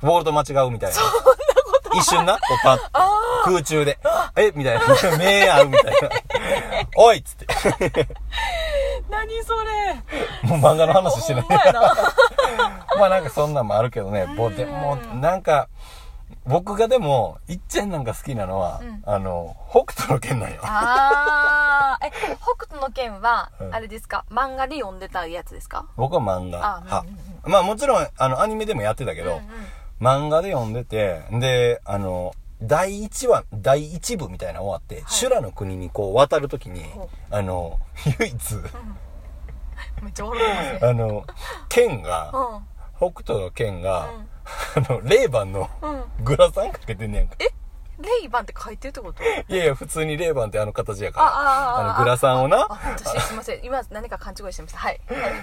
[0.03, 0.97] ボールと間違うみたいな。
[1.95, 2.79] 一瞬なこうパッ
[3.45, 3.99] 空中で
[4.35, 4.51] 「え？
[4.55, 5.19] みたいな。
[5.19, 6.09] 目合うみたいな
[6.97, 7.47] 「おい!」っつって。
[9.11, 9.95] 何それ？
[10.49, 11.45] もう漫画の話してない。
[12.99, 15.69] まあなんかそんなんもあるけどね、ぼでもなんか、
[16.45, 19.03] 僕がでも、いっちゃんなんか好きなのは、うん。
[19.07, 20.61] あの、北斗の剣なんよ。
[20.63, 22.07] あー。
[22.07, 23.75] え北斗の剣はうん。
[23.75, 24.25] あれですか？
[24.31, 25.87] 漫画で読んでたやつですか？
[25.97, 26.77] 僕は漫画。
[26.79, 27.07] あ派
[27.45, 27.53] うん。
[27.53, 29.45] まあもちろん、あの、アニメでもやってたけど、うんうん。
[30.01, 36.85] 漫画で読んでて、で、あの、第1話、第1部みたいなの終わって、修羅の国にこう渡るときに
[37.31, 37.79] あの、
[38.19, 38.55] 唯一、
[40.03, 40.91] めっちゃ笑ってますね。
[40.91, 41.25] あの、
[41.69, 42.67] 剣が、うん
[43.11, 44.11] 北斗の剣が、
[44.77, 47.35] あの、レイバンのうんグラサンかけてんねやんか。
[47.41, 47.49] え
[48.01, 49.23] レイバンって書いてるってこと？
[49.23, 51.27] いやいや、普通にレーバンってあの形やから。
[51.27, 55.01] ああの、グラサンをなあ、私すいません今何か勘違いしてましたはい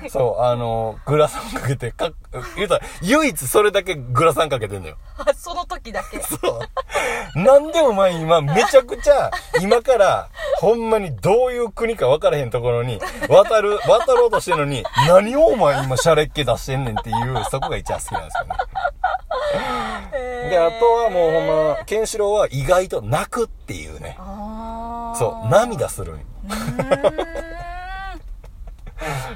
[0.09, 2.11] そう、あの、グラサンかけて、か、
[2.55, 4.97] 言うたら、唯一それだけグラサンかけてんのよ。
[5.17, 6.37] あその時だけそ
[7.35, 7.39] う。
[7.39, 9.31] なんでお前今、めちゃくちゃ、
[9.61, 18.55] 今から、ほんまにどういう国か分からへんところに、渡る、渡ろうとしてるのに、何をお前今、シャレっ気出してんねんっていう、そこが一番好きなんですよね。
[20.49, 24.15] で、あとはもうほんま、ケンシロウは意外と泣くっていうね。
[25.15, 26.19] そう、涙するん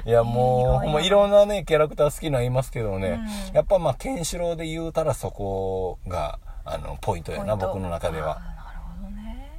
[0.06, 8.40] いやもう、ほんまいろんなね、キャラクター好きなのいますけどね、うんやっぱまあ、ケンシロウで言うたらそこが、あの、ポイントやな、僕の中では。
[8.40, 9.50] なるほどね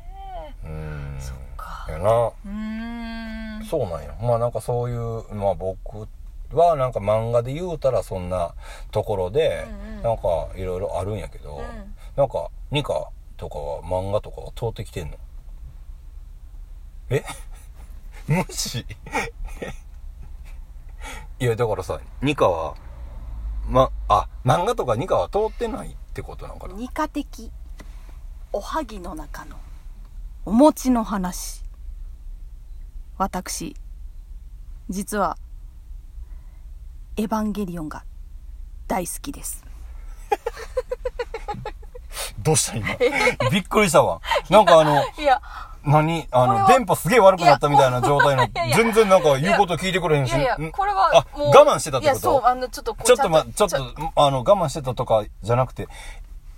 [0.65, 1.17] うん。
[1.19, 2.09] そっかやな。
[2.11, 2.49] うー
[3.61, 4.15] んそうなんや。
[4.21, 6.07] まあなんかそういう、まあ僕
[6.51, 8.53] はなんか漫画で言うたらそんな
[8.91, 10.03] ところで、うんうん。
[10.03, 11.63] なんかいろいろあるんやけど、うん。
[12.15, 15.17] なんか、ニカとかは漫画とかは通ってきてんの？
[17.09, 17.23] え？
[18.27, 18.85] 無視？
[21.39, 22.75] いや、だからさ、ニカは、
[23.67, 26.75] ま、あ、漫画とかニカは通ってないってことなのかな？
[26.75, 27.51] 二課的。
[28.53, 29.57] おはぎの中の
[30.45, 31.63] お餅の話。
[33.17, 33.75] 私
[34.89, 35.37] 実は
[37.17, 38.03] エヴァンゲリオンが
[38.87, 39.63] 大好きです。
[42.43, 42.87] どうした今？
[43.51, 44.21] びっくりしたわ。
[44.49, 45.41] なんかあの、 いや。
[45.83, 46.27] 何？
[46.31, 50.31] あの、電波すげえ悪くなったみたいな状態の、全然なんか言うこと聞いてくれへんし。
[50.31, 50.71] いやいやん？
[50.71, 53.77] これはあ、もう我慢してたっていやそうことあのちょっとちょっとま、ちょっと、
[54.15, 55.87] あの、我慢してたとかじゃなくて、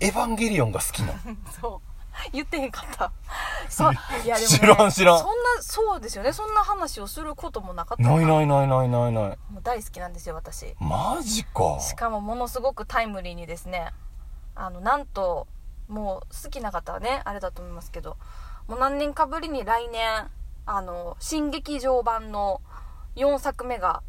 [0.00, 1.18] エヴァンゲリオンが好きなの？
[1.60, 1.87] そう
[2.32, 3.12] 言ってへんかった。
[3.68, 3.92] そう。
[4.24, 5.18] いやでも、ね、知らん知らん。
[5.18, 6.32] そんなそうですよね。
[6.32, 8.02] そんな話をすることもなかった。
[8.02, 9.38] ないないないないないない。
[9.50, 10.74] もう大好きなんですよ私。
[10.78, 11.78] マジか。
[11.80, 13.92] しかもものすごくタイムリーにですね。
[14.54, 15.46] あのなんと
[15.88, 18.16] もう好きな方はねあれだと思いますけど。
[18.68, 20.30] もう何年かぶりに来年
[20.66, 22.60] あの新劇場版の
[23.16, 24.02] 4作目が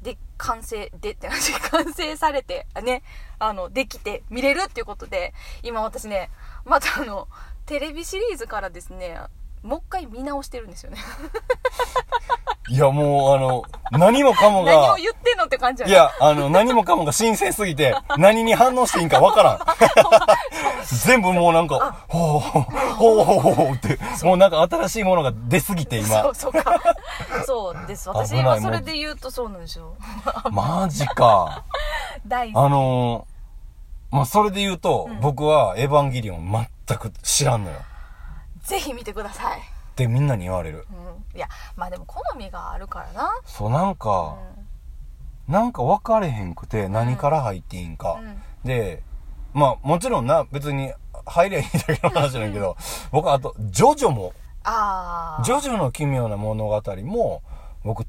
[0.00, 1.28] で完成でって
[1.70, 3.02] 完成されてね
[3.40, 6.30] あのできて見れるっていうことで今私ね
[6.64, 7.28] またあの
[7.66, 9.18] テレビシリーズからですね
[9.62, 10.98] もう一回見直してるんですよね。
[12.68, 19.58] いやもう、あの、何もかもが何を、言ってんのって感じいや、あの、何もかもが新鮮すぎて、何に反応していいんかわからん。
[21.04, 26.22] 全部もうなんか、ほう、ほう、ほう、ほう、ほうって、もうなんか新しいものが出すぎて今。
[26.22, 26.34] そう。
[26.34, 26.80] そうか。
[27.44, 28.08] そうです。
[28.08, 29.96] 私危ないはそれで言うとそうなんですよ。
[30.52, 31.64] マジか。
[32.24, 33.29] 大好あのー、
[34.10, 37.76] まあ、それで言うと、うん僕はエヴァンゲリオン全く知らんのよ。
[38.62, 39.58] ぜひ見てください。
[39.58, 39.62] っ
[39.94, 40.86] てみんなに言われる。
[40.90, 41.36] うん。
[41.36, 43.30] いや、まあでも好みがあるからな。
[43.44, 44.36] そう、なんうか、
[45.48, 45.52] ん。
[45.52, 48.18] なんか分かれへんくて、何から入っていいんか。
[48.20, 49.02] うんで、
[49.54, 50.92] まあもちろんな、別に
[51.26, 52.76] 入りゃいいだけの話なんやけど、
[53.10, 54.32] 僕あと、ジョジョも、
[54.64, 55.44] ああ。
[55.44, 57.42] ジョジョの奇妙な物語も、
[57.82, 58.08] 僕、通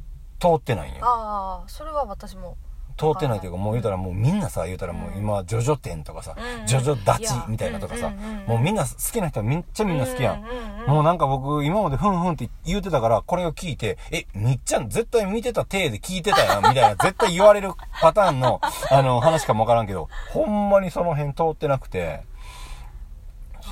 [0.55, 1.05] ってないんよ。
[1.05, 2.57] ああ、それは私も。
[2.97, 8.11] 通ってないというか、もう言うたらもうみんなさ、言うたらもう今、ジョジョ展とかさジョジョ立ちみたいなとかさ
[8.47, 10.43] もうみんな好きな人はめっちゃみんな好きやん。
[10.87, 22.23] もうなんか僕、今までふんふんって言うてたから、これを聞いて、え、みっちゃん絶対見てた体で聞いてたやん、みたいな、 絶対言われるパターンの、あの、話かもわからんけど、ほんまにその辺通ってなくて、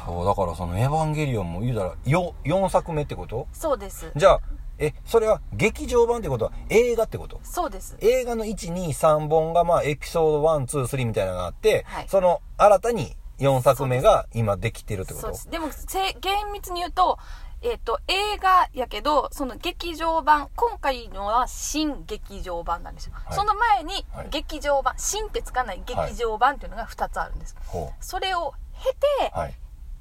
[0.06, 3.48] そう、だからそのエヴァンゲリオンも言うたら、よ、4作目ってこと？
[3.52, 4.12] そうです。
[4.16, 4.40] じゃあ、
[4.80, 6.46] え、それは劇場版ってこと？
[6.46, 7.39] は映画ってこと？
[7.44, 7.98] そうです。
[8.00, 15.22] 映画の1、2、3本がまあエピソード1、2、3みたいなのがあって、はいその新たに4作目が今できてるってこと？
[15.22, 15.50] そうです。
[15.50, 17.18] でも、せ厳密に言うと、
[17.62, 23.13] えっ、と、映画やけど、その劇場版、今回のは新劇場版なんですよ。
[23.13, 27.58] はいその前にはい、劇場版、新ってつかない劇場版っていうのが2つあるんです。
[27.65, 29.38] ほそれを経て、う。
[29.38, 29.54] はい。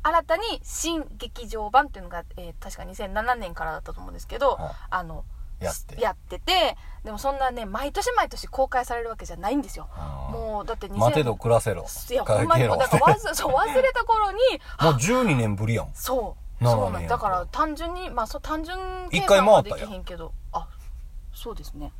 [0.09, 5.25] 新たに新劇場版っていうのが、えー確か2007年からだったと思うんですけど、はいあの、
[5.61, 9.88] やってやってて、でもそんなね、毎年毎年公開されるわけじゃないんですよ。
[10.31, 11.85] もう、だって2000待てど暮らせろ。
[12.11, 14.38] いや、ほんまに、ろだから忘れ そう忘れた頃に、
[14.81, 15.90] もう12年ぶりやん。
[15.94, 16.64] そう。
[16.64, 18.77] そうなんねだから単純に、まあそう単純
[19.11, 20.66] 計算はできへんけど、あ、
[21.33, 21.92] そうですね。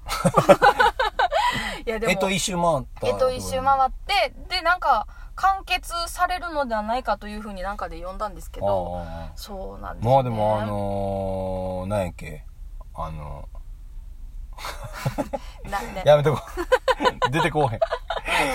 [1.87, 3.07] いやでも、えっと、一周回った。
[3.07, 5.07] えっと一周回って、で、なんか、
[5.41, 10.13] 完結されるのではないかというふうになんかで読んだんですけど、あそうなんーですね。
[10.13, 12.45] まあでもあのー、なんやっけ？
[12.95, 13.49] あの
[15.71, 16.43] な、ねー、やめとこ
[17.27, 17.31] う。
[17.31, 17.81] 出てこうへん。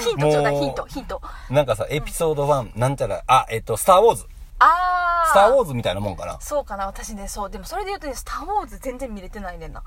[0.01, 1.21] ヒントちょうだい、ヒント、ヒント。
[1.49, 4.27] なんかさ、エピソード1、なんちゃら、あ、えっと、スターウォーズ。
[4.59, 5.29] あー。
[5.29, 6.37] スターウォーズみたいなもんかな。
[6.41, 7.49] そうかな、私ね、そう。
[7.49, 9.83] でもそれで言うとね、スター・ウォーズ全然見れてないねんな。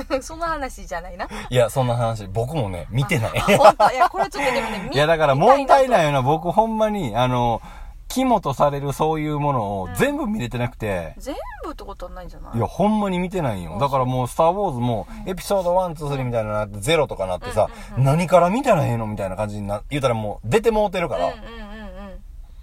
[0.22, 1.26] その話じゃないな。
[1.50, 3.30] いや、そんな話、僕もね、見てない。
[3.56, 3.90] 本当？
[3.92, 7.60] いや、これちょっとでもね、見 いや、だから問題ないいよな、僕ほんまに、あの、
[8.08, 12.56] 肝とされるそういうものを全部見れてなくて、全部ってことはないんじゃない？
[12.56, 13.76] いや、ほんまに見てないよ。
[13.80, 19.06] だからもう、スター・ウォーズも、エピソード1、2、3みたいなのなって、ゼロとかなってさ、何から見たらええの？
[19.06, 21.73] みたいな感じにな、言うたらもう、出てもうてるから、うんうん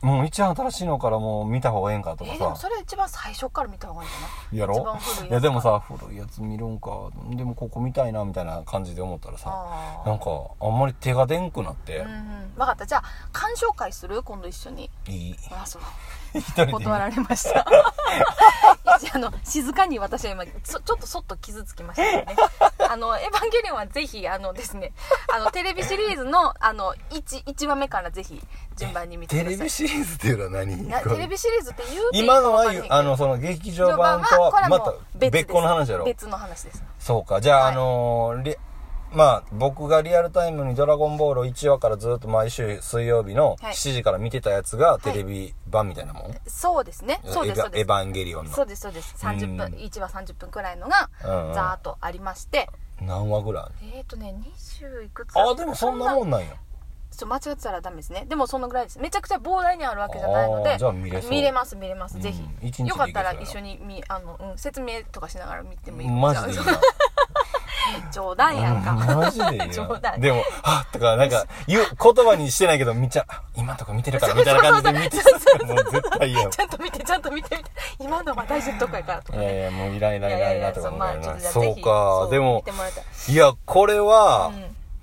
[0.04, 4.76] う一番新しいのからもう見た方がええんかとかえ、でもさそ、れ一番最初から見た方がいいんじゃないやろ？
[4.76, 6.90] 一番古いやついや、でもさ、古いやつ見るんか、
[7.36, 10.26] でもここ見たいな、みたいな感じで思ったらさ、あなんか、
[10.60, 12.06] あんまり手が出んくなってあ。
[12.06, 12.52] う、んうん。
[12.58, 12.86] わかった。
[12.86, 14.24] じゃあ、鑑賞会する？
[14.24, 14.90] 今度一緒に。
[15.08, 15.36] いい。
[15.52, 15.82] あ、そう。
[16.72, 17.66] 断られました。
[19.14, 22.36] あの、静かに私は今、そちょっとそっと傷つきましたね。
[22.90, 24.94] あの、エヴァンゲリオンはぜひ、あのですね、
[25.34, 28.42] あの、テレビシリーズの、あの、1、1話目からぜひ、
[28.78, 29.54] 順番に見てください。
[29.54, 30.88] テレビシリーズっていうのは何？
[30.88, 36.84] なテレビシリーズって言うていい今のはあのその劇場版とはまたです別個の話やろ別の話です。
[37.00, 38.56] そうかじゃあ、はいあのーリ
[39.14, 43.74] まあ僕がリアルタイムに「ドラゴンボール」を1話からずっと毎週水曜日のはい。
[43.74, 47.20] 7時から見てたやつがテレビ版みたいなもん、そうですね。
[47.26, 47.82] そうです、そうです。
[47.82, 48.52] エヴァンゲリオンの。
[48.52, 49.16] そうです、そうです。
[49.18, 49.74] 30分、うん。
[49.74, 51.54] 1話30分くらいのが、うんうん。
[51.54, 52.70] ざーっとありまして、
[53.02, 54.36] 何話ぐらいえーとね、
[54.80, 56.48] 20いくつあでもそんなもんなんや。
[57.18, 58.26] ちょ間違ってたらダメですね。
[58.28, 59.00] でもそのぐらいです。
[59.00, 61.54] めちゃくちゃ膨大にあるわけじゃないのあでーじゃあ見れそう。
[61.54, 62.20] ます、見れます。
[62.20, 62.42] ぜひ。
[62.42, 62.90] うん一日で。
[62.90, 63.70] よかったらいけそうやな。
[63.70, 66.08] 一緒にみ、あの、うん、説明とかしながら見てもいい。
[66.10, 66.64] マジでいいな
[68.12, 68.94] 冗談やんか。
[68.94, 70.20] マジでいい冗な談。
[70.22, 73.26] でも「はっ」とかなんか言う言葉にしてないけどみっちゃ
[73.56, 77.72] 今とか見てるからみたいな感じで見てたもう絶対嫌やちゃんと見て、ちゃんと見てみて。
[78.00, 79.44] 今のは大事とかやからとかね。
[79.44, 81.20] いやいや、もういらんいらんいらんいらんとか思うからな。
[81.20, 83.34] まあちょっとじゃあそうか、でもいたい。
[83.34, 84.52] いや、これは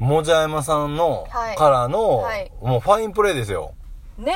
[0.01, 3.75] うん、もじゃやまさんの、はいからのはい、もうファインプレーですよ。
[4.19, 4.35] ね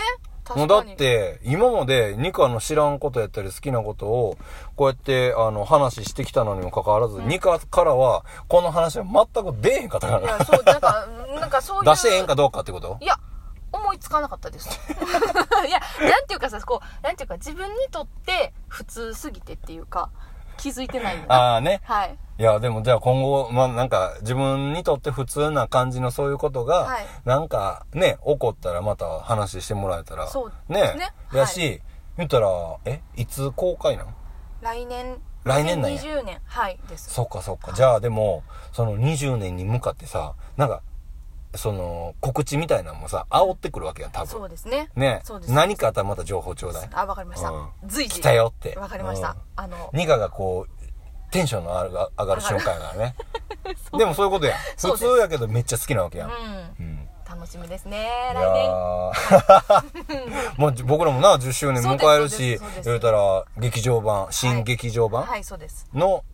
[0.56, 0.66] もう。
[0.66, 4.36] だって、今までニカの知らんことやったり好きなことを、
[4.76, 10.20] こうやって、あの、話してきたのにもかかわらず、ニカからは、この話は全く出えへんかったから。
[10.20, 11.06] いや、そう、なんか、
[11.40, 11.84] なんかそういう。
[11.84, 12.98] 出してええんかどうかってこと？
[13.00, 13.16] いや、
[13.72, 14.68] 思いつかなかったです。
[15.66, 20.10] いや、なんていうかさ、こう、なんていうか、自分にとって普通すぎてっていうか、
[20.62, 21.34] 気づいてないんだ。
[21.34, 21.80] ああね。
[21.82, 22.16] はい。
[22.38, 30.88] いや、でもじゃあ今後、まあなんか自分にとって普通な感じのそういうことが、はいなんかね、起こったらまた話してもらえたら、そうねは
[31.34, 31.80] いやし、
[32.16, 32.48] 言ったら、
[32.84, 34.10] え、いつ公開なの
[34.60, 37.10] 来年、来年なんや20年、はい、です。
[37.10, 37.72] そっかそっか。
[37.72, 40.82] じゃあでも、その20年に向かってさ、なんか、
[41.54, 44.50] その告知みたいなのもさ、煽ってくるわけやん、多そう分。
[44.50, 44.90] ですね。
[44.96, 45.52] ねそうです。
[45.52, 46.88] 何かあったらまた情報ちょうだい。
[46.92, 47.68] あ、わかりましたうん。
[47.86, 48.20] 随時。
[48.20, 48.76] 来たよって。
[48.78, 49.36] わかりましたうん。
[49.56, 53.14] あの、ニカがこう、テンションの上が上がる瞬間やからね。
[53.96, 56.30] でもそういうことや普通やけどめっちゃ好きなわけやん。
[56.30, 56.36] うん。
[56.78, 57.08] うん。
[57.28, 66.24] 楽しみですねいや来年ー もう僕らもな、10周年迎えるし言うたら、劇場版、新劇場版はいそうですの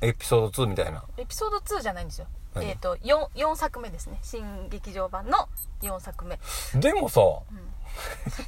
[0.00, 1.02] エピソード2みたいな。
[1.16, 4.18] エピソード2じゃないんですよ何えっ、と 4, 4作目ですね。
[4.22, 5.48] 新劇場版の
[5.82, 6.38] 4作目
[6.74, 7.20] でもさ、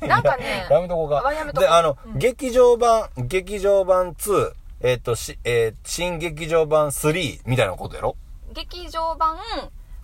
[0.07, 1.23] なんかねやめとこうか。
[1.27, 1.53] あやめ。
[1.53, 1.69] とこう。
[1.69, 2.19] で、あの、うん。
[2.19, 8.17] 劇場版、劇場版2、えっ、と、し、えー新劇場版3みたいなことやろ？
[8.53, 9.39] 劇場版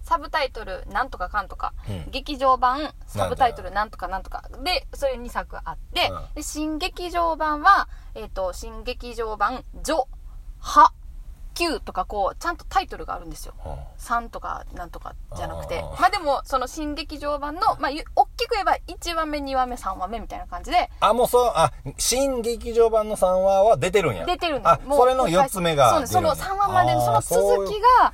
[0.02, 2.10] サブタイトルなんとかかんとか、うん。
[2.10, 4.48] 劇場版サブタイトルなんとかなんとか。
[4.62, 6.34] でそれ2作あって、うん。
[6.34, 10.04] で新劇場版は、えっと新劇場版「ジョ」
[10.60, 10.92] 「ハ」
[11.54, 24.24] 「Q」とかこうちゃんとタイトルがあるんですようん3とかなんとかじゃなくてまあでもその新劇場版の、まあ、ゆ大きく言えば1話目2話目3話目みたいな感じであ、もうそう、あ、新劇場版の3話は出てるんや。
[24.26, 26.54] 出てるんですあ、それの4つ目がそうですその出るんや。
[26.54, 28.12] 3話までのその続きが。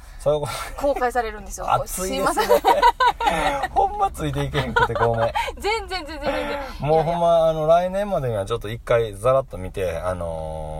[0.77, 2.63] 公開されるんですよ熱いますせんね。
[3.73, 5.33] ほんまついていけへんくてごめん。
[5.59, 10.80] 全然全然全然もうほんま、あの、来年までにはちょっと一回ざらっと見て、あのー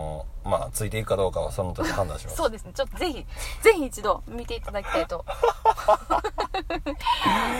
[0.51, 2.37] まあ、ついていくかどうかはその時判断します。
[2.37, 3.25] そうですねちょっとぜひ
[3.63, 5.23] ぜひ一度見ていただきたいと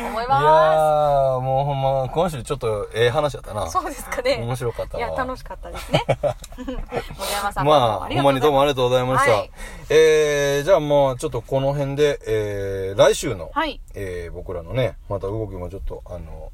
[0.06, 3.68] 思いいやまー、もうほんま、今週ちょっとええ話やったな。
[3.68, 5.08] すそうですかね面白かったわ。
[5.08, 6.04] いや楽しかったですね
[6.58, 9.32] 森山さんまあ、ほんまにどうもありががとうございました。
[9.32, 9.52] はい
[9.90, 16.52] えー、じゃあもうちょっとこの辺で、えー、来週の、はいえー、僕らのね、また動きもちょっと、あの、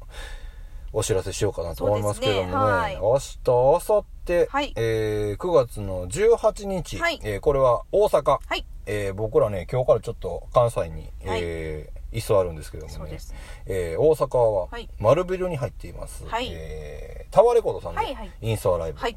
[0.92, 2.54] お知らせしようかなと思いますけどもね、ね。
[2.54, 2.96] はい。
[2.96, 4.72] 明日、明後日、はい。
[4.76, 7.20] えー、9月の18日、はい。
[7.22, 8.64] えー、これは大阪、はい。
[8.86, 12.98] えー、僕らね、今日からちょっと関西に、えー、居座るんですけどもね。
[12.98, 13.34] そうです、
[13.66, 14.88] えー、大阪ははい。
[14.98, 16.48] 丸ビルに入っています、はい。
[16.50, 18.30] えー、タワーレコードさんではいはい。
[18.40, 19.16] インスタライブ、はい。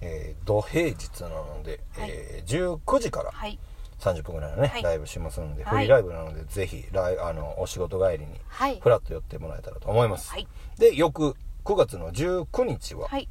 [0.00, 2.10] えー、土平日なので、はい。
[2.10, 3.58] えー、19時からはい
[3.98, 4.82] 30分ぐらいのね、はい。
[4.82, 5.74] ライブしますので、はい。
[5.74, 8.78] フリーライブなので、ぜひライあのお仕事帰りにはい。
[8.80, 10.46] フラッと寄ってもらえたらと思います、はい。
[10.78, 11.34] で翌
[11.64, 13.28] 9月の19日は、はい。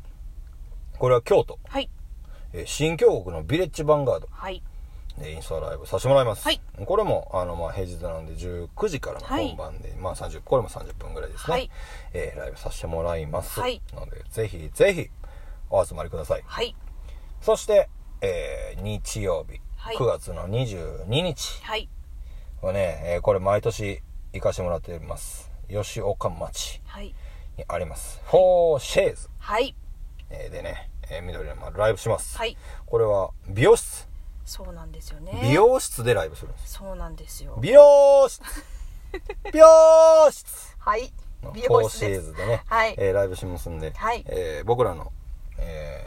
[0.98, 1.90] これは京都、はい。
[2.54, 4.28] えー新京極のビレッジヴァンガード。
[4.32, 4.62] はい。
[5.18, 6.62] でインスタライブさせてもらいます、はい。
[6.86, 11.72] これもあの、まあ、平日なので19時からの本番で、まあ、30これも30分ぐらいですね、はい。
[12.14, 13.82] えーライブさせてもらいます、はい。
[13.94, 15.10] のでぜひぜひ
[15.70, 16.44] お集まりください。
[16.46, 16.76] はい。
[17.42, 17.90] そして、
[18.22, 19.96] えー日曜日、はい。
[19.96, 21.62] 9月の22日。
[22.62, 24.02] はね、えーこれ毎年
[24.34, 25.50] 行かしてもらってます。
[25.70, 27.16] 吉岡町はい。
[27.58, 28.20] にあります。
[28.26, 29.74] フォーシェーズ、はい。
[30.30, 32.38] えーでね、えー緑の丸ライブします。
[32.38, 32.58] はい。
[32.86, 34.10] これは美容室。
[34.44, 35.40] そうなんですよね。
[35.42, 36.74] 美容室でライブするんです。
[36.74, 37.58] そうなんですよ。
[37.62, 38.42] 美容室。
[39.54, 39.66] 美容
[40.32, 40.76] 室。
[40.80, 41.14] はい。
[41.42, 42.96] の美フォーシェ容室ですーズでね、はい。
[42.98, 44.26] えーライブしますんで、はい。
[44.28, 45.14] えー僕らの、
[45.60, 46.02] え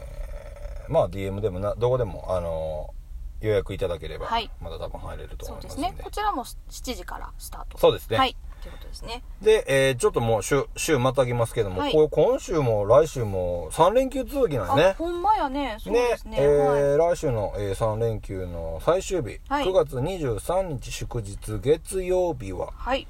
[0.89, 3.00] ーまあ DM でもな、どこでも、あのー
[3.41, 4.51] 予約いただければ、はい。
[4.61, 5.89] まだ多分入れるとそうで思いますすんで。
[5.91, 6.03] ね。
[6.05, 7.79] こちらも7時からスタート。
[7.79, 8.17] そうですね。
[8.19, 8.37] はい。
[8.63, 9.23] ということですね。
[9.41, 11.93] で、えーちょっともう週、週またぎますけども、はい。
[11.93, 14.95] これ今週も来週も3連休続きなんあですね。
[14.99, 15.77] ほんまやね。
[15.81, 16.37] そうねですね。
[16.41, 16.81] えはい。
[16.83, 19.65] ー来週の、えー3連休の最終日、はい。
[19.65, 23.07] 9月23日祝日月曜日は、はい。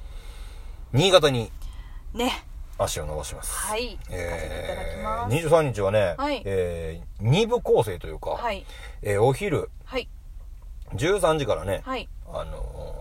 [0.93, 1.51] 新潟に
[2.15, 2.45] ね。
[2.79, 3.55] 足を伸ばします。
[3.67, 3.91] はい。
[3.91, 5.37] 行かせていただきえます。
[5.37, 6.43] ー、23日はね、はい。
[6.47, 8.65] えー、2部構成というか、はい。
[9.03, 9.69] えーお昼はい
[10.95, 12.09] 13時からね、はい。
[12.33, 13.01] あのー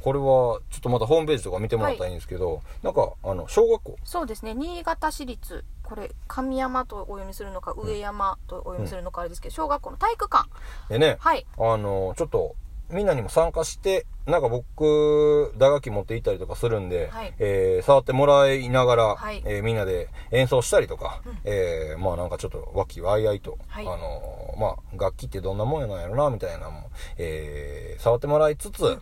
[0.00, 3.96] これはちょっとまたホームページとか見てもらったらいいんですけど、なんかあの小学校。
[4.04, 4.54] そうですね。
[4.54, 10.48] 新潟市立これ神山とお読みするのか上山とお読みするのかあれですけど小学校の体育館。
[10.88, 11.44] でね、はい。
[11.58, 12.54] あのちょっと
[12.90, 17.34] みんなにも参加してなんか僕打楽器持って行ったりとかするんで、はい。
[17.38, 19.42] えー触ってもらいながら、はい。
[19.44, 23.86] えーみんなで演奏したりとか、えーまあなんかちょっと和気わいあいと、はい。
[23.86, 29.00] あのまあ楽器ってどんなもんやなんやろなみたいなのも、えー触ってもらいつつ、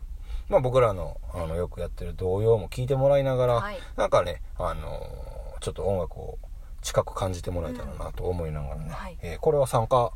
[0.49, 3.79] まあ僕らのあのよくやってる童謡も聴いてもらいながら、はい。
[3.97, 5.01] なんかね、あの
[5.61, 6.39] ちょっと音楽を
[6.83, 9.19] 近く感じてもらえたらなと思いながらね、はい。
[9.21, 10.13] えーこれは参加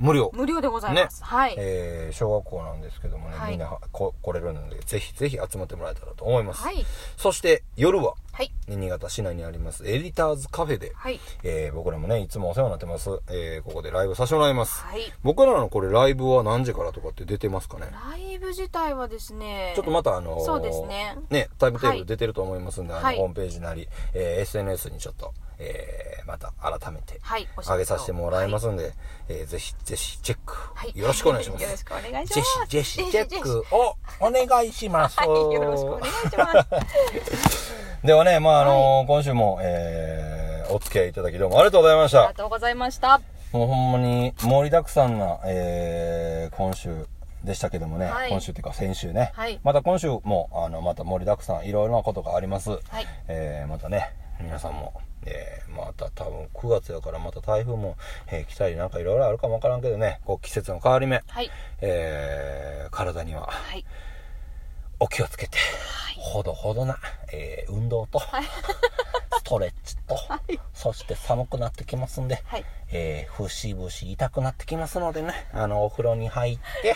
[0.00, 0.30] 無料。
[0.34, 3.50] 無料でございます、はい、えー小学校なんですけどもね、はい。
[3.52, 6.62] みんなこ来れるので、ぜひぜひ集まってもらえたらと思います。
[6.62, 6.84] はい。
[7.16, 8.50] そして夜は、はい。
[8.66, 11.20] 新潟市内にありますエディターズカフェで、はい。
[11.44, 13.10] えー僕らもね、いつもお世話になってます。
[13.28, 14.82] えーここでライブさせてもらいます。
[14.82, 15.00] はい。
[15.22, 17.88] 僕らのこれライブは何時からとかって出てますかね？
[18.10, 21.16] ライブ自体はですねちょっとまたあのーそうですね。
[21.58, 23.16] タイムテーブル出てると思いますんで、はい。
[23.16, 27.20] あの、ホームページなり、えー SNS にちょっと、えーまた改めて、
[27.66, 28.92] 上げさせてもらいますんで、
[29.28, 30.96] えーぜひ、ぜひチェック、はい。
[30.96, 31.62] よろしくお願いします。
[31.64, 32.68] よろしくお願いします。
[32.68, 35.18] ぜひ、ぜひ、チェックをお願いします。
[35.18, 37.72] はいよろしくお願いします。
[38.06, 42.20] ではね、まあ、あのー今週も、えーお付き合いいただきどうもありがとうございました。
[42.20, 42.34] ありが。
[42.34, 43.20] とうございました。
[43.50, 47.08] もうほんまに盛りだくさんな、えー今週、
[47.42, 48.30] でしたけどもね、はい。
[48.30, 49.58] 今週っていうか先週ね、はい。
[49.64, 52.80] また今週もあのまた盛りだくさんいろいろなことがあります、はい。
[53.26, 54.92] えーまたね皆さんも、
[55.26, 57.96] えーまた多分9月やからまた台風も、
[58.28, 60.20] えー来たりなんかいろいろあるかもわからんけどね。
[60.24, 61.50] こう季節の変わり目、はい。
[61.80, 63.46] えー体には。
[63.46, 63.84] はい
[65.00, 65.58] お気をつけて、
[66.18, 66.98] ほどほどな、
[67.32, 68.20] えー運動と、
[69.38, 70.16] ストレッチと、
[70.74, 72.64] そして寒くなってきますんで、はい。
[72.92, 76.94] えー、節々痛くなってきますのでね、あの、お風呂に入って、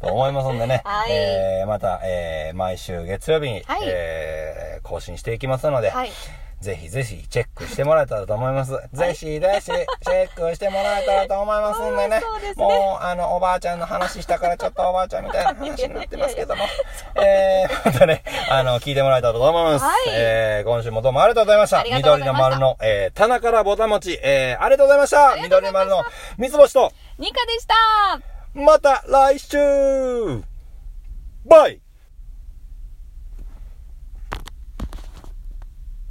[0.00, 1.12] と 思いますんでね、はい。
[1.12, 3.80] えーまた、えー毎週月曜日に、はい。
[3.84, 6.10] えー更新していきますので、はい
[6.62, 8.72] ぜひぜひチェックしてもらえたらと思います。
[8.92, 12.22] ぜひぜひチェックしてもらえたらと思いますんでね。
[12.56, 16.64] もう、あの、おばあちゃんの話したからちょっとおばあちゃんみたいな話になってますけども。
[17.22, 19.84] えー、またね、あの、聞いてもらえたらと思います。
[19.84, 21.82] はいえー、今週もどうもありがとうございました。
[21.84, 25.32] 緑の丸の、えー、棚からぼたもち、えー、ありがとうございました。
[25.42, 26.04] りがとうございました緑の丸の
[26.38, 27.74] 三つ星と、ニカでした
[28.54, 29.56] また来週
[31.44, 31.81] バイ